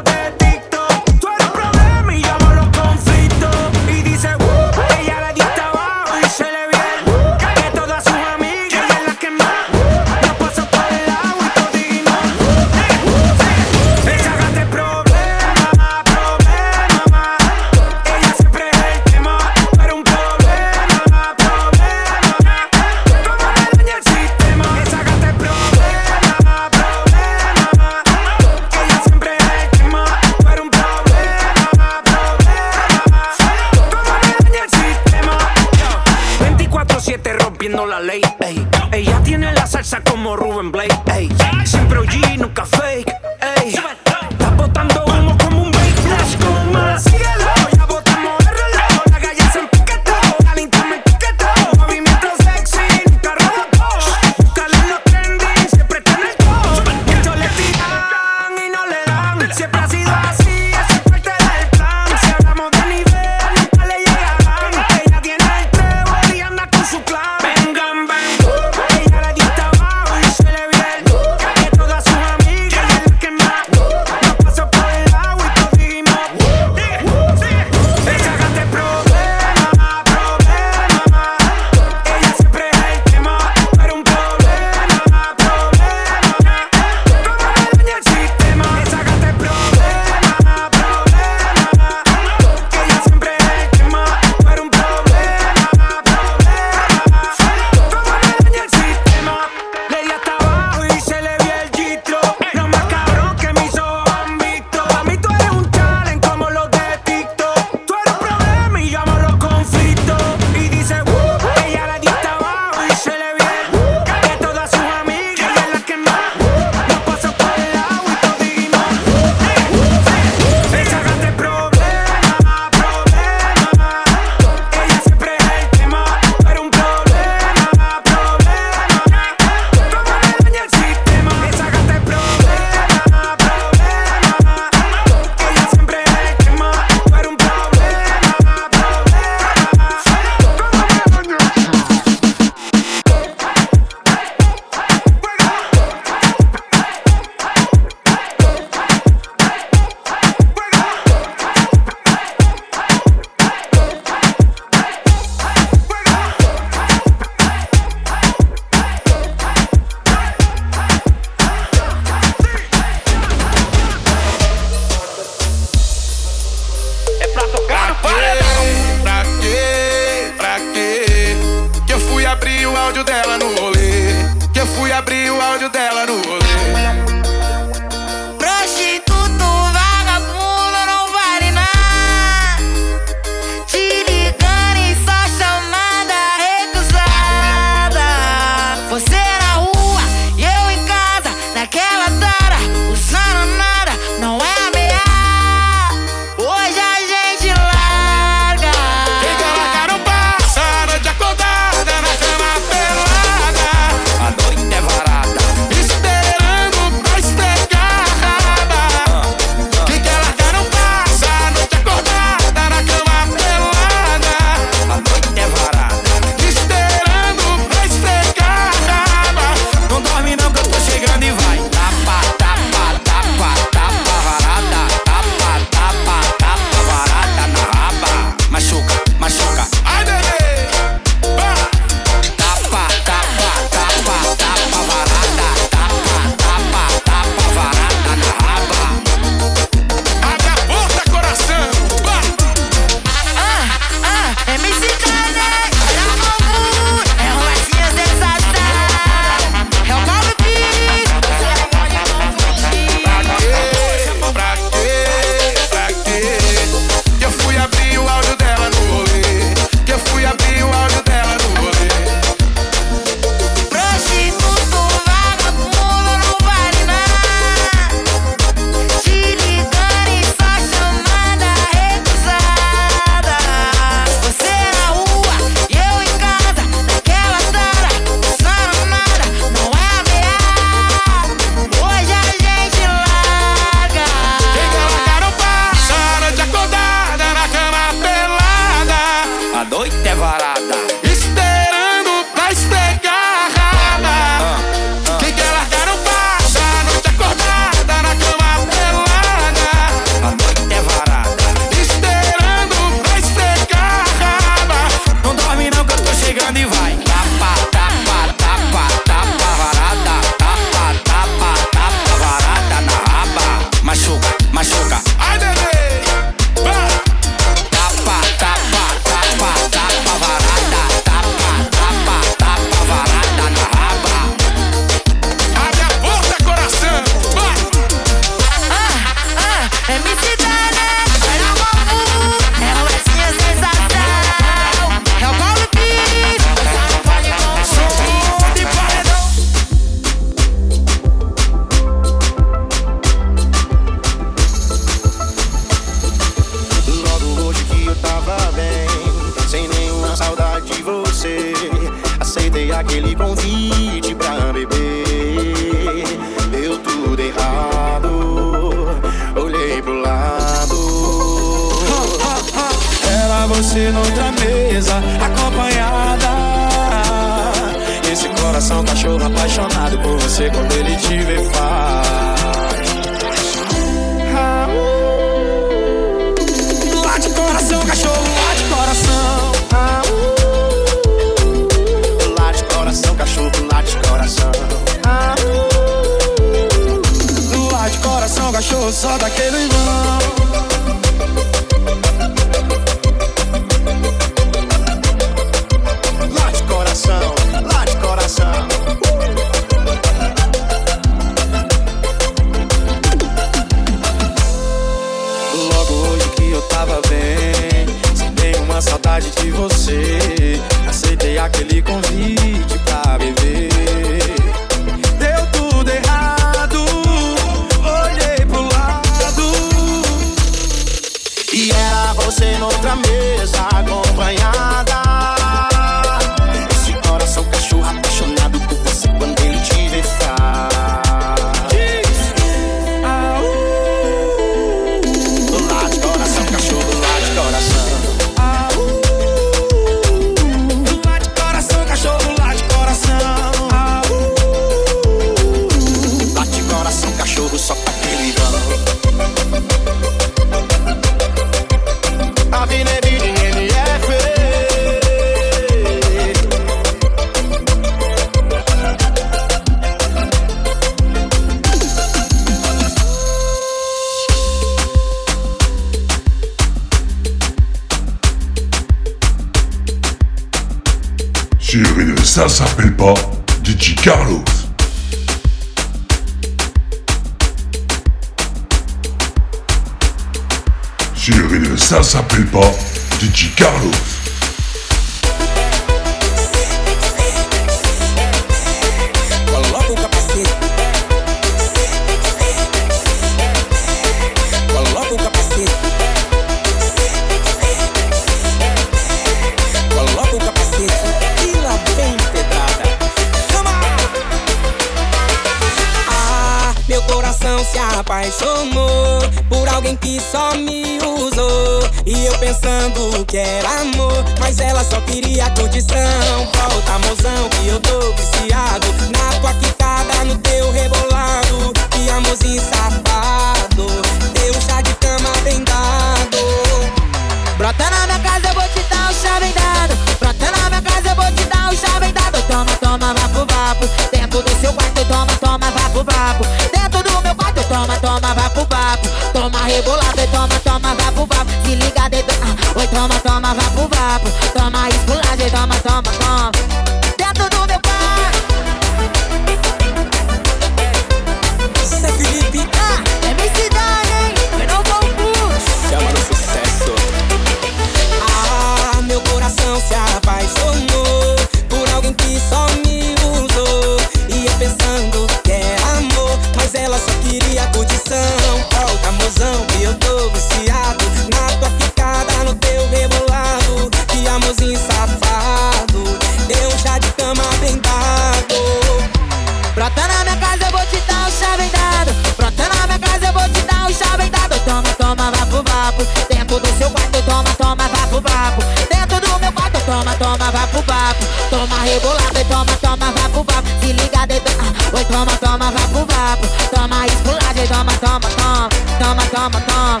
Oi, 594.92 595.04
toma, 595.04 595.36
toma, 595.38 595.70
vapo, 595.70 596.06
vapo. 596.06 596.46
Toma 596.74 597.06
esculagem, 597.06 597.66
toma, 597.66 597.92
toma, 598.00 598.28
toma. 598.36 598.68
Toma, 598.98 599.22
toma, 599.26 599.60
toma. 599.60 600.00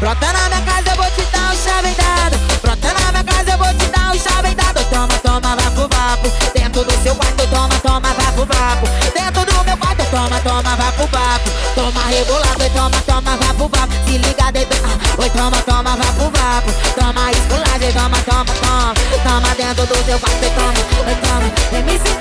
Brota 0.00 0.32
na 0.32 0.48
minha 0.48 0.62
casa, 0.62 0.90
eu 0.90 0.96
vou 0.96 1.10
te 1.10 1.22
dar 1.32 1.52
um 1.52 1.56
chave 1.56 1.94
dado. 1.94 2.36
Brota 2.62 2.92
na 2.92 3.12
minha 3.12 3.24
casa, 3.24 3.50
eu 3.52 3.58
vou 3.58 3.74
te 3.74 3.86
dar 3.86 4.14
um 4.14 4.18
chave 4.18 4.54
dado. 4.54 4.84
Toma, 4.90 5.18
toma, 5.22 5.56
vapo, 5.56 5.88
vapo. 5.94 6.28
Dentro 6.54 6.84
do 6.84 7.02
seu 7.02 7.14
quarto, 7.14 7.46
toma, 7.48 7.78
toma, 7.80 8.14
vapo, 8.14 8.46
vapo. 8.46 8.86
Dentro 9.14 9.44
do 9.44 9.64
meu 9.64 9.76
quarto, 9.76 10.04
toma, 10.10 10.40
toma, 10.40 10.76
vapo, 10.76 11.06
vapo. 11.06 11.50
Toma 11.74 12.02
rebolado 12.08 12.64
e 12.64 12.70
toma, 12.70 13.00
toma, 13.06 13.36
vapo, 13.36 13.68
vapo. 13.68 13.92
Se 14.06 14.18
liga, 14.18 14.50
dedo. 14.52 14.76
Ah, 14.84 15.22
oi, 15.22 15.30
toma, 15.30 15.56
toma, 15.62 15.96
vapo, 15.96 16.30
vapo. 16.34 16.72
Toma 16.94 17.30
esculagem, 17.30 17.92
toma, 17.92 18.18
toma, 18.24 18.52
toma. 18.60 18.94
Toma 19.22 19.54
dentro 19.54 19.86
do 19.86 20.04
seu 20.04 20.18
quarto 20.18 20.50
toma, 20.54 21.08
oi, 21.08 21.14
toma. 21.22 22.15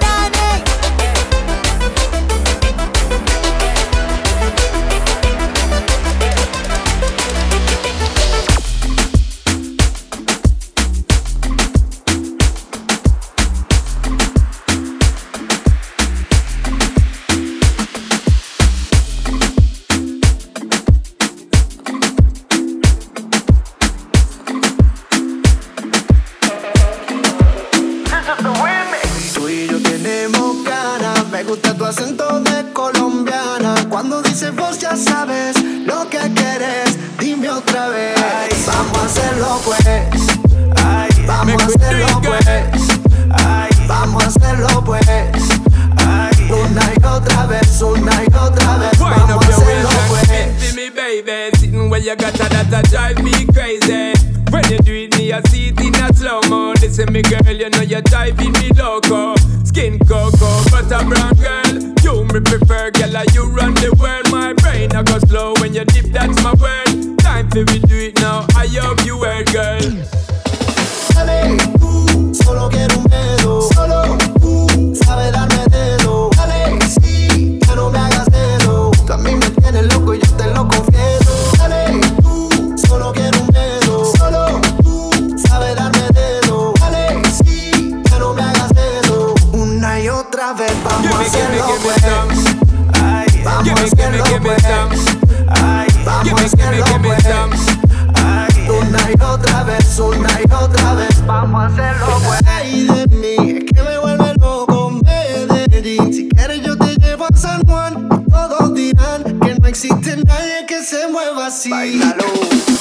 Mueva 111.26 111.47
así. 111.47 111.69
Bailalo. 111.69 112.26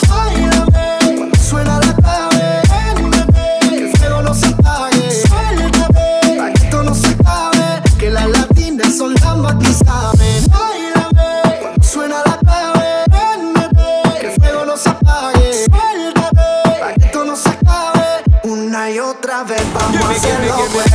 Báilame, 0.09 1.17
cuando 1.17 1.39
suena 1.41 1.79
la 1.81 1.95
clave. 1.95 2.63
Véndeme, 2.71 3.59
que 3.61 3.91
el 3.91 3.97
fuego 3.97 4.23
no 4.23 4.35
se 4.35 4.47
apague. 4.47 5.11
Suéltame, 5.29 6.39
pa' 6.39 6.53
que 6.53 6.65
esto 6.65 6.83
no 6.83 6.95
se 6.95 7.09
acabe. 7.09 7.83
Que 7.99 8.11
las 8.11 8.29
latinas 8.29 8.97
son 8.97 9.15
las 9.15 9.37
más 9.37 9.55
que 9.57 9.73
saben. 9.85 10.47
Báilame, 10.49 11.61
cuando 11.61 11.83
suena 11.83 12.17
la 12.27 12.39
clave. 12.39 13.05
Véndeme, 13.11 14.19
que 14.21 14.27
el 14.33 14.41
fuego 14.41 14.65
no 14.67 14.77
se 14.77 14.89
apague. 14.91 15.65
Suéltame, 15.71 16.81
pa' 16.81 16.93
que 16.95 17.07
esto 17.07 17.25
no 17.25 17.37
se 17.37 17.49
acabe. 17.49 18.25
Una 18.45 18.91
y 18.91 18.99
otra 18.99 19.45
vez 19.45 19.63
vamos 19.73 20.05
a 20.05 20.11
hacerlo 20.11 20.57
pues. 20.73 20.93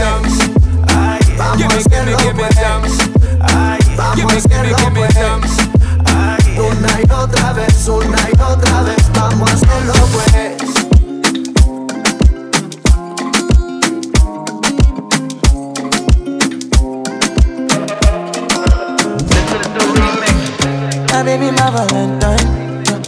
Ay, 0.96 1.20
vamos 1.38 1.74
a 1.74 1.78
hacerlo 1.78 2.18
pues. 2.36 2.58
Ay, 3.42 3.80
vamos 3.98 4.34
a 4.34 4.38
hacerlo 4.38 4.78
pues. 4.94 5.69
Una 6.80 7.02
y 7.02 7.12
otra 7.12 7.52
vez, 7.52 7.88
una 7.90 8.30
y 8.30 8.42
otra 8.42 8.84
vez, 8.84 9.12
vamos 9.14 9.52
a 9.52 9.54
hacerlo 9.54 9.94
pues. 10.14 10.30
My 21.12 21.24
baby, 21.26 21.52
my 21.52 21.70
Valentine. 21.70 22.48
Yeah. 22.86 23.02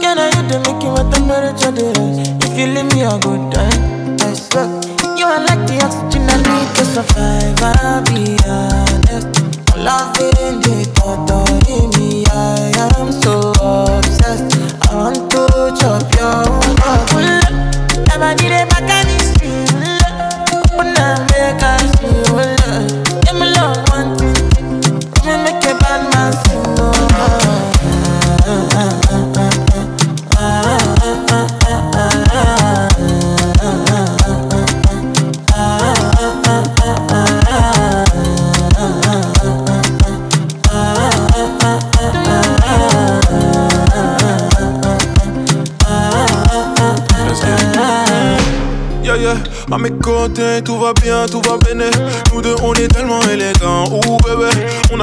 Can 0.00 0.18
I 0.18 0.30
hit 0.34 0.48
the 0.48 0.58
Mickey 0.64 0.88
with 0.88 1.10
the 1.10 1.18
temperature 1.18 1.72
this? 1.72 2.28
If 2.46 2.58
you 2.58 2.66
leave 2.68 2.90
me 2.94 3.02
a 3.02 3.18
good 3.18 3.52
time, 3.52 4.16
I 4.22 4.32
swear. 4.32 4.68
You 5.18 5.26
are 5.26 5.44
like 5.44 5.66
the 5.66 5.84
oxygen 5.84 6.30
I 6.30 6.36
need 6.38 6.74
to 6.76 6.84
survive. 6.86 7.60
I'll 7.62 8.02
be 8.04 8.38
honest. 8.48 9.35
The 9.86 9.92
me, 11.96 12.24
I 12.26 12.72
am 12.98 13.12
so 13.12 13.52
obsessed. 13.62 14.58
I 14.82 14.96
want 14.96 15.30
to 15.30 15.46
chop 15.80 16.02
your 16.16 16.42
heart. 16.82 17.35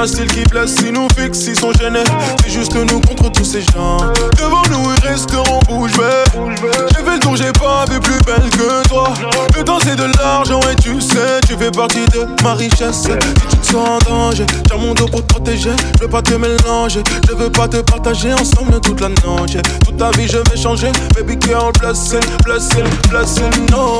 Un 0.04 0.06
style 0.06 0.28
qui 0.28 0.44
blesse, 0.44 0.76
si 0.76 0.92
nous 0.92 1.08
fixe, 1.18 1.46
ils 1.48 1.56
sont 1.56 1.72
gênés. 1.72 2.04
C'est 2.44 2.52
juste 2.52 2.76
nous 2.76 3.00
contre 3.00 3.32
tous 3.32 3.46
ces 3.46 3.62
gens. 3.62 3.96
Devant 4.38 4.62
nous, 4.70 4.92
ils 4.98 5.08
resteront 5.08 5.62
bouche 5.70 5.94
bée. 5.94 6.26
J'ai 6.90 7.06
fait 7.06 7.14
le 7.14 7.20
tour, 7.20 7.38
j'ai 7.38 7.54
pas 7.54 7.86
vu 7.90 8.02
plus 8.02 8.20
belle 8.26 8.50
que 8.50 8.86
toi. 8.90 9.14
Le 9.56 9.64
temps, 9.64 9.78
c'est 9.82 9.96
de 9.96 10.04
l'argent 10.18 10.60
et 10.70 10.76
tu 10.76 11.00
sais, 11.00 11.40
tu 11.48 11.56
fais 11.56 11.72
partie 11.72 12.06
de 12.08 12.28
ma 12.44 12.54
richesse. 12.54 13.04
Si 13.04 13.12
tu 13.50 13.58
te 13.58 13.66
sens 13.66 13.88
en 13.88 14.00
danger, 14.10 14.46
tiens 14.68 14.78
mon 14.78 14.94
dos 14.94 15.06
pour 15.06 15.26
te 15.26 15.28
protéger. 15.36 15.72
Je 15.96 16.04
veux 16.04 16.10
pas 16.10 16.22
te 16.22 16.34
mélanger, 16.34 17.02
je 17.30 17.36
veux 17.36 17.50
pas 17.50 17.70
te 17.70 17.78
partager 17.78 18.34
ensemble 18.34 18.82
toute 18.82 19.00
la 19.00 19.08
noche. 19.08 19.56
Toute 19.86 19.96
ta 19.96 20.12
vie, 20.12 20.28
je 20.28 20.38
vais 20.38 20.62
changer. 20.62 20.92
Baby 21.16 21.38
girl, 21.48 21.72
blessing, 21.80 22.20
blessing, 22.44 22.84
blessing, 23.10 23.72
non. 23.72 24.00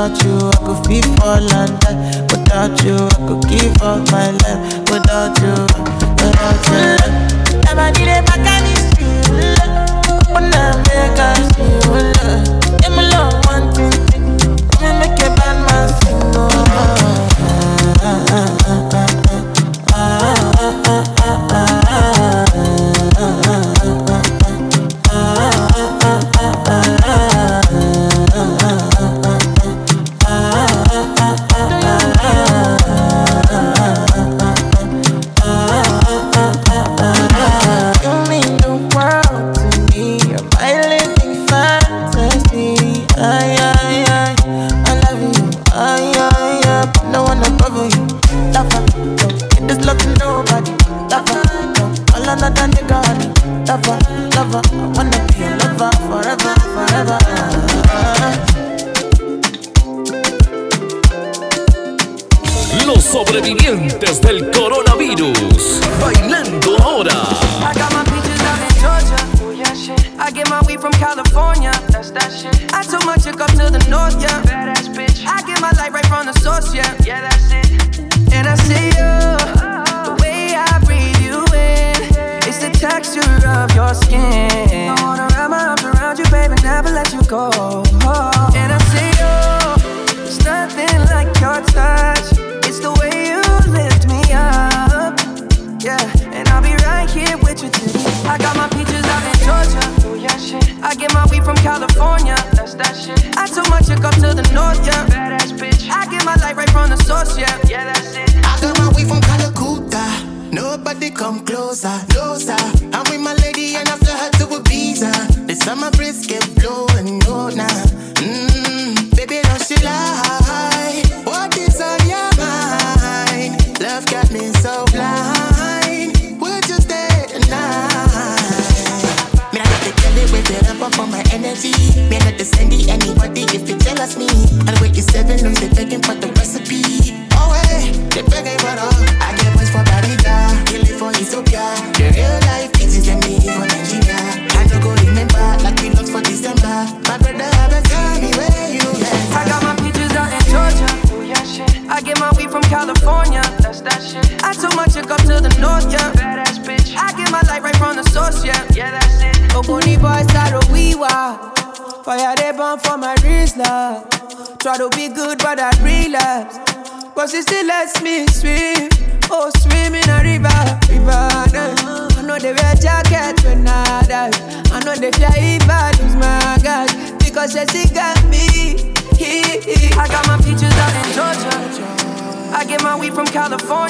Without 0.00 0.24
you, 0.24 0.48
I 0.48 0.56
could 0.64 0.84
free 0.86 1.02
fall 1.02 1.52
and 1.52 1.78
die. 1.80 2.22
Without 2.32 2.82
you, 2.82 2.96
I 2.96 3.28
could 3.28 3.42
give 3.50 3.82
up 3.82 4.00
my 4.10 4.30
life. 4.30 4.88
Without 4.88 5.36
you, 5.42 5.69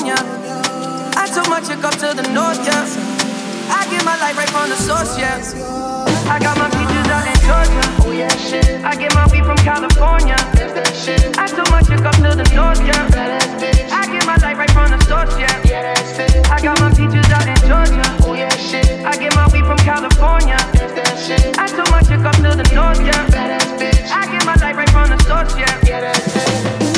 California. 0.04 1.12
I 1.16 1.26
took 1.28 1.48
my 1.48 1.60
chick 1.60 1.84
up 1.84 1.94
to 2.00 2.14
the 2.16 2.26
north, 2.32 2.58
yeah. 2.64 2.84
I 3.70 3.86
get 3.90 4.04
my 4.04 4.16
life 4.18 4.36
right 4.36 4.48
from 4.48 4.68
the 4.70 4.76
source, 4.76 5.18
yeah. 5.18 5.36
I 6.30 6.38
got 6.38 6.56
my 6.58 6.68
peaches 6.70 7.06
out 7.10 7.26
in 7.26 7.36
Georgia. 7.44 7.84
Oh 8.06 8.12
yeah, 8.12 8.28
shit. 8.36 8.84
I 8.84 8.96
get 8.96 9.14
my 9.14 9.26
weed 9.30 9.44
from 9.44 9.56
California. 9.58 10.36
That 10.56 10.94
shit. 10.94 11.36
I 11.38 11.46
took 11.46 11.68
my 11.70 11.82
chick 11.82 12.00
up 12.00 12.14
to 12.16 12.34
the 12.34 12.48
north, 12.54 12.80
yeah. 12.86 13.08
Badass 13.10 13.60
bitch. 13.60 13.90
I 13.90 14.06
get 14.06 14.24
my 14.26 14.36
life 14.36 14.58
right 14.58 14.70
from 14.70 14.90
the 14.90 15.00
source, 15.04 15.36
yeah. 15.38 15.52
Yeah, 15.64 15.82
that's 15.82 16.18
it. 16.18 16.48
I 16.50 16.60
got 16.60 16.80
my 16.80 16.90
peaches 16.90 17.28
out 17.30 17.46
in 17.46 17.60
Georgia. 17.68 18.06
Oh 18.24 18.34
yeah, 18.34 18.50
shit. 18.56 19.04
I 19.04 19.16
get 19.16 19.34
my 19.34 19.46
weed 19.52 19.66
from 19.66 19.78
California. 19.78 20.56
That 20.96 21.18
shit. 21.18 21.58
I 21.58 21.66
took 21.66 21.90
my 21.90 22.02
chick 22.02 22.24
up 22.24 22.36
to 22.36 22.56
the 22.56 22.66
north, 22.74 23.00
yeah. 23.04 23.26
Badass 23.28 23.78
bitch. 23.78 24.08
I 24.10 24.30
get 24.30 24.44
my 24.46 24.56
life 24.56 24.76
right 24.76 24.90
from 24.90 25.10
the 25.10 25.18
source, 25.24 25.56
yeah. 25.58 25.78
Yeah, 25.84 26.00
that's 26.00 26.36
it. 26.36 26.89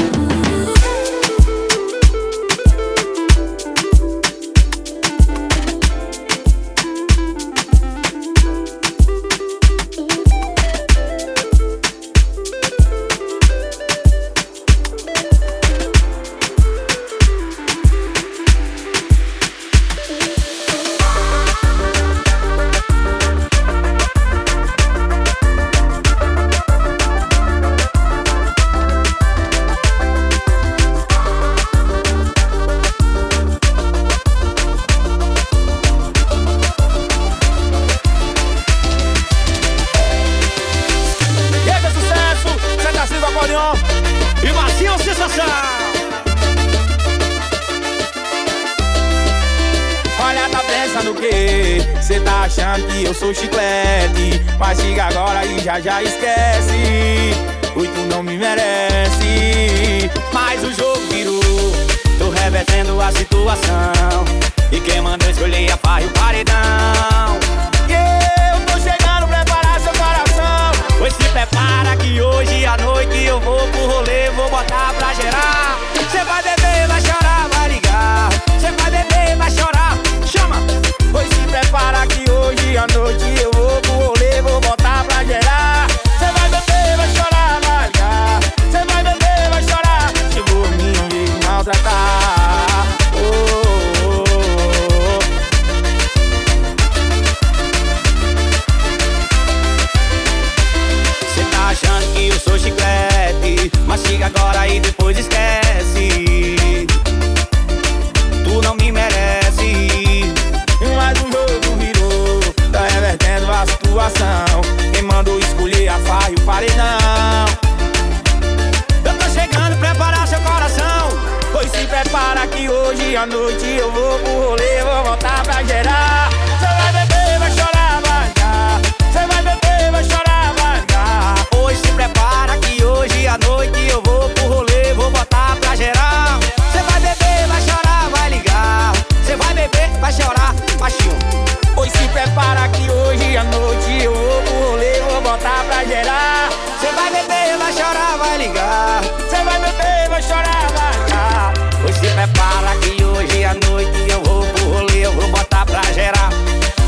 Você 145.83 146.93
vai 146.93 147.11
beber, 147.11 147.59
vai 147.59 147.73
chorar, 147.73 148.17
vai 148.17 148.39
ligar. 148.39 149.03
Você 149.03 149.43
vai 149.43 149.59
beber, 149.59 150.09
vai 150.09 150.23
chorar, 150.23 150.69
vai 150.77 151.05
ligar. 151.05 151.53
Você 151.83 152.07
prepara 152.07 152.77
que 152.81 153.03
hoje 153.03 153.45
à 153.45 153.55
noite 153.67 154.09
eu 154.09 154.23
vou 154.23 154.47
pro 154.47 154.65
rolê, 154.67 155.07
eu 155.07 155.13
vou 155.13 155.29
botar 155.31 155.67
pra 155.67 155.83
gerar. 155.93 156.31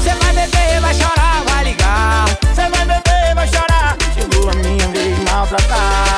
Você 0.00 0.14
vai 0.14 0.32
beber, 0.32 0.80
vai 0.80 0.94
chorar, 0.94 1.42
vai 1.44 1.64
ligar. 1.64 2.26
Você 2.40 2.68
vai 2.68 2.86
beber, 2.86 3.34
vai 3.34 3.48
chorar. 3.48 3.96
Chegou 4.14 4.48
a 4.48 4.54
minha 4.54 4.86
vez 4.86 5.18
maltratar. 5.28 6.13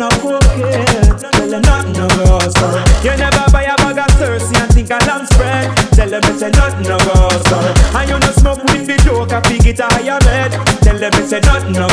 on 0.00 0.12
a 0.12 0.18
cocaine. 0.20 1.16
Tell 1.18 1.48
them 1.48 1.62
nothing 1.62 1.92
no 1.92 2.08
goes. 2.08 2.54
You 3.04 3.16
never 3.16 3.44
buy 3.50 3.64
a 3.64 3.76
bag 3.76 3.98
of 3.98 4.10
Cersei 4.18 4.60
and 4.60 4.72
think 4.72 4.90
a 4.90 4.98
lamb 5.06 5.26
spread. 5.26 5.76
Tell 5.92 6.08
them 6.08 6.22
it's 6.24 6.42
a 6.42 6.50
nothing 6.50 6.88
no 6.88 6.98
goes 6.98 7.52
on. 7.52 7.64
And 7.96 8.10
you 8.10 8.18
no 8.18 8.30
smoke 8.32 8.62
with 8.64 8.86
the 8.86 8.96
joke, 9.04 9.32
I 9.32 9.40
figure 9.42 9.72
it 9.72 9.80
a 9.80 9.86
higher 9.86 10.18
bed. 10.20 10.52
Tell 10.82 10.98
them 10.98 11.12
it's 11.14 11.32
a 11.32 11.40
nothing 11.40 11.72
no 11.72 11.88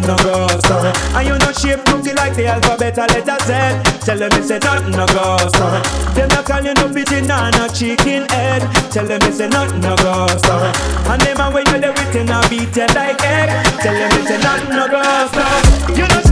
nothing 0.00 0.08
no 0.08 0.48
goes 0.48 0.70
on. 0.70 0.86
And 1.14 1.26
you 1.26 1.38
know 1.38 1.52
shape 1.52 1.84
looking 1.86 2.16
like 2.16 2.34
the 2.34 2.46
alphabet 2.46 2.98
a 2.98 3.06
letter 3.06 3.38
Z. 3.44 4.00
Tell 4.04 4.18
them 4.18 4.30
it's 4.32 4.48
say, 4.48 4.58
nothing 4.58 4.92
no 4.92 5.06
goes 5.06 5.54
on. 5.60 5.82
Them 6.14 6.28
not 6.28 6.64
you 6.64 6.74
no 6.74 6.92
pigeon 6.92 7.30
and 7.30 7.56
a 7.56 7.68
chicken 7.72 8.28
head. 8.30 8.62
Tell 8.90 9.06
them 9.06 9.20
it's 9.22 9.38
say, 9.38 9.48
nothing 9.48 9.80
no 9.80 9.96
goes 9.96 10.44
on. 10.48 10.74
And 11.10 11.22
them 11.22 11.40
a 11.40 11.50
when 11.50 11.66
you 11.66 11.80
the 11.80 11.92
written 11.92 12.30
a 12.30 12.40
beat 12.48 12.76
you 12.76 12.86
like 12.94 13.22
egg. 13.24 13.48
Tell 13.80 13.94
them 13.94 14.10
it's 14.12 14.28
say, 14.28 14.38
nothing 14.38 14.70
no 14.70 14.86
goes 14.88 15.36
on. 15.36 15.96
You 15.96 16.08
know 16.08 16.25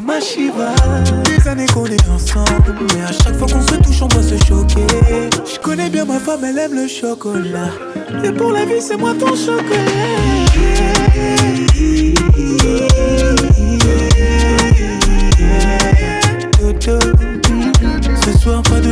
comme 0.00 0.10
un 0.10 0.20
Shiva. 0.20 0.74
Des 1.24 1.48
années 1.48 1.66
qu'on 1.66 1.86
est 1.86 2.08
ensemble, 2.08 2.74
mais 2.94 3.02
à 3.02 3.12
chaque 3.12 3.36
fois 3.36 3.46
qu'on 3.46 3.60
se 3.60 3.76
touche, 3.76 4.02
on 4.02 4.08
doit 4.08 4.22
se 4.22 4.36
choquer. 4.44 4.86
Je 5.52 5.58
connais 5.60 5.90
bien 5.90 6.04
ma 6.04 6.18
femme, 6.18 6.44
elle 6.44 6.58
aime 6.58 6.74
le 6.74 6.88
chocolat. 6.88 7.70
Et 8.24 8.32
pour 8.32 8.52
la 8.52 8.64
vie, 8.64 8.80
c'est 8.80 8.96
moi 8.96 9.14
ton 9.18 9.34
chocolat. 9.34 9.60
Ce 18.24 18.38
soir 18.38 18.62
pas 18.62 18.80
de. 18.80 18.90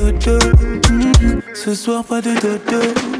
Dodo, 0.00 0.38
ce 1.54 1.74
soir 1.74 2.04
pas 2.04 2.20
de 2.20 2.34
dodo. 2.34 3.19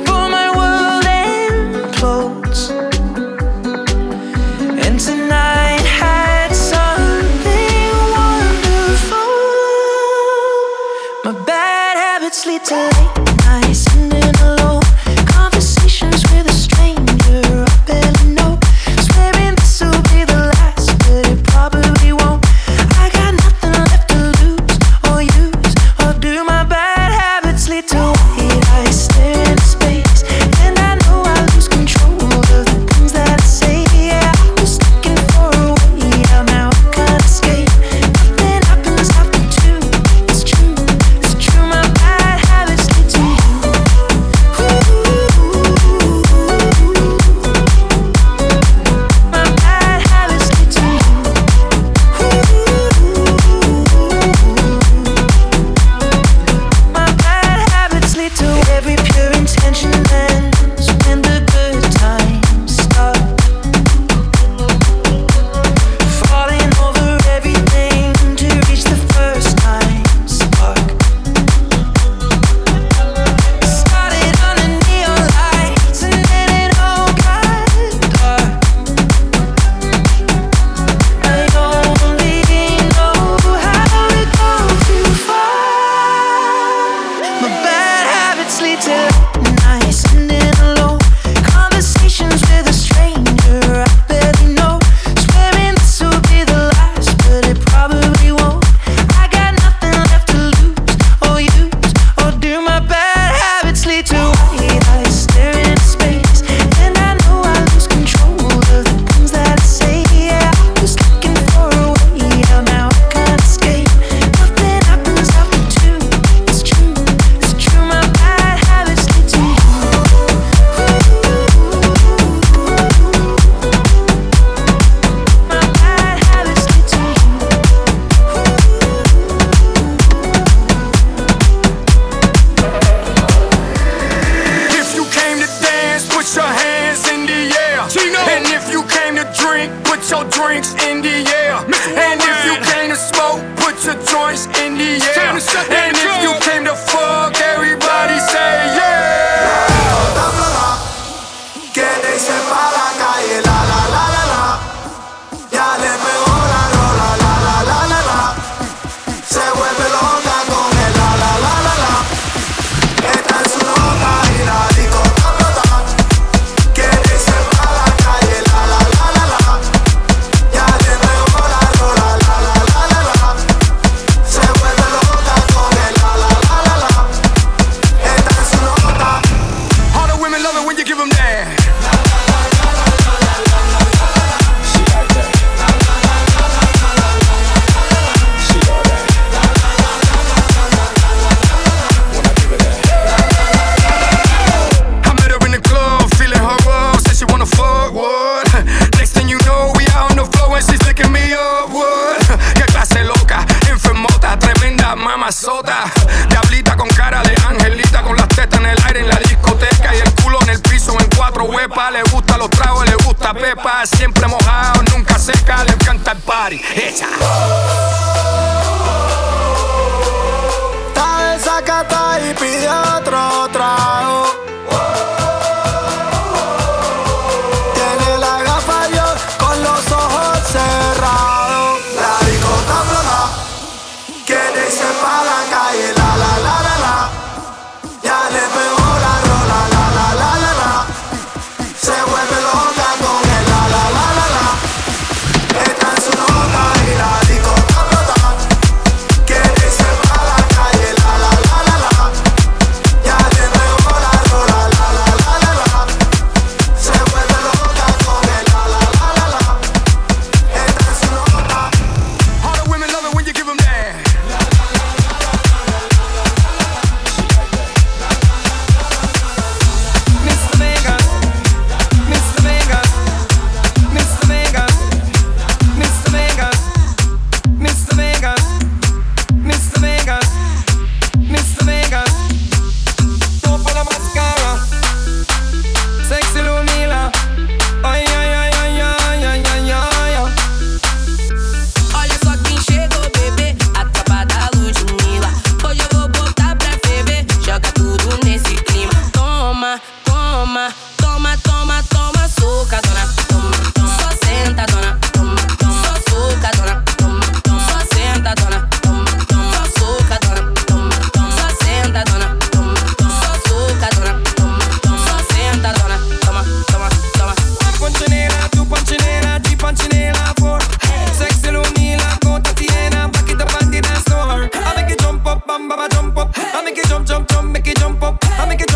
Make 327.61 327.75
it 327.75 327.79
jump 327.79 328.01
up. 328.01 328.17
I 328.23 328.45
make 328.47 328.61
it 328.61 328.70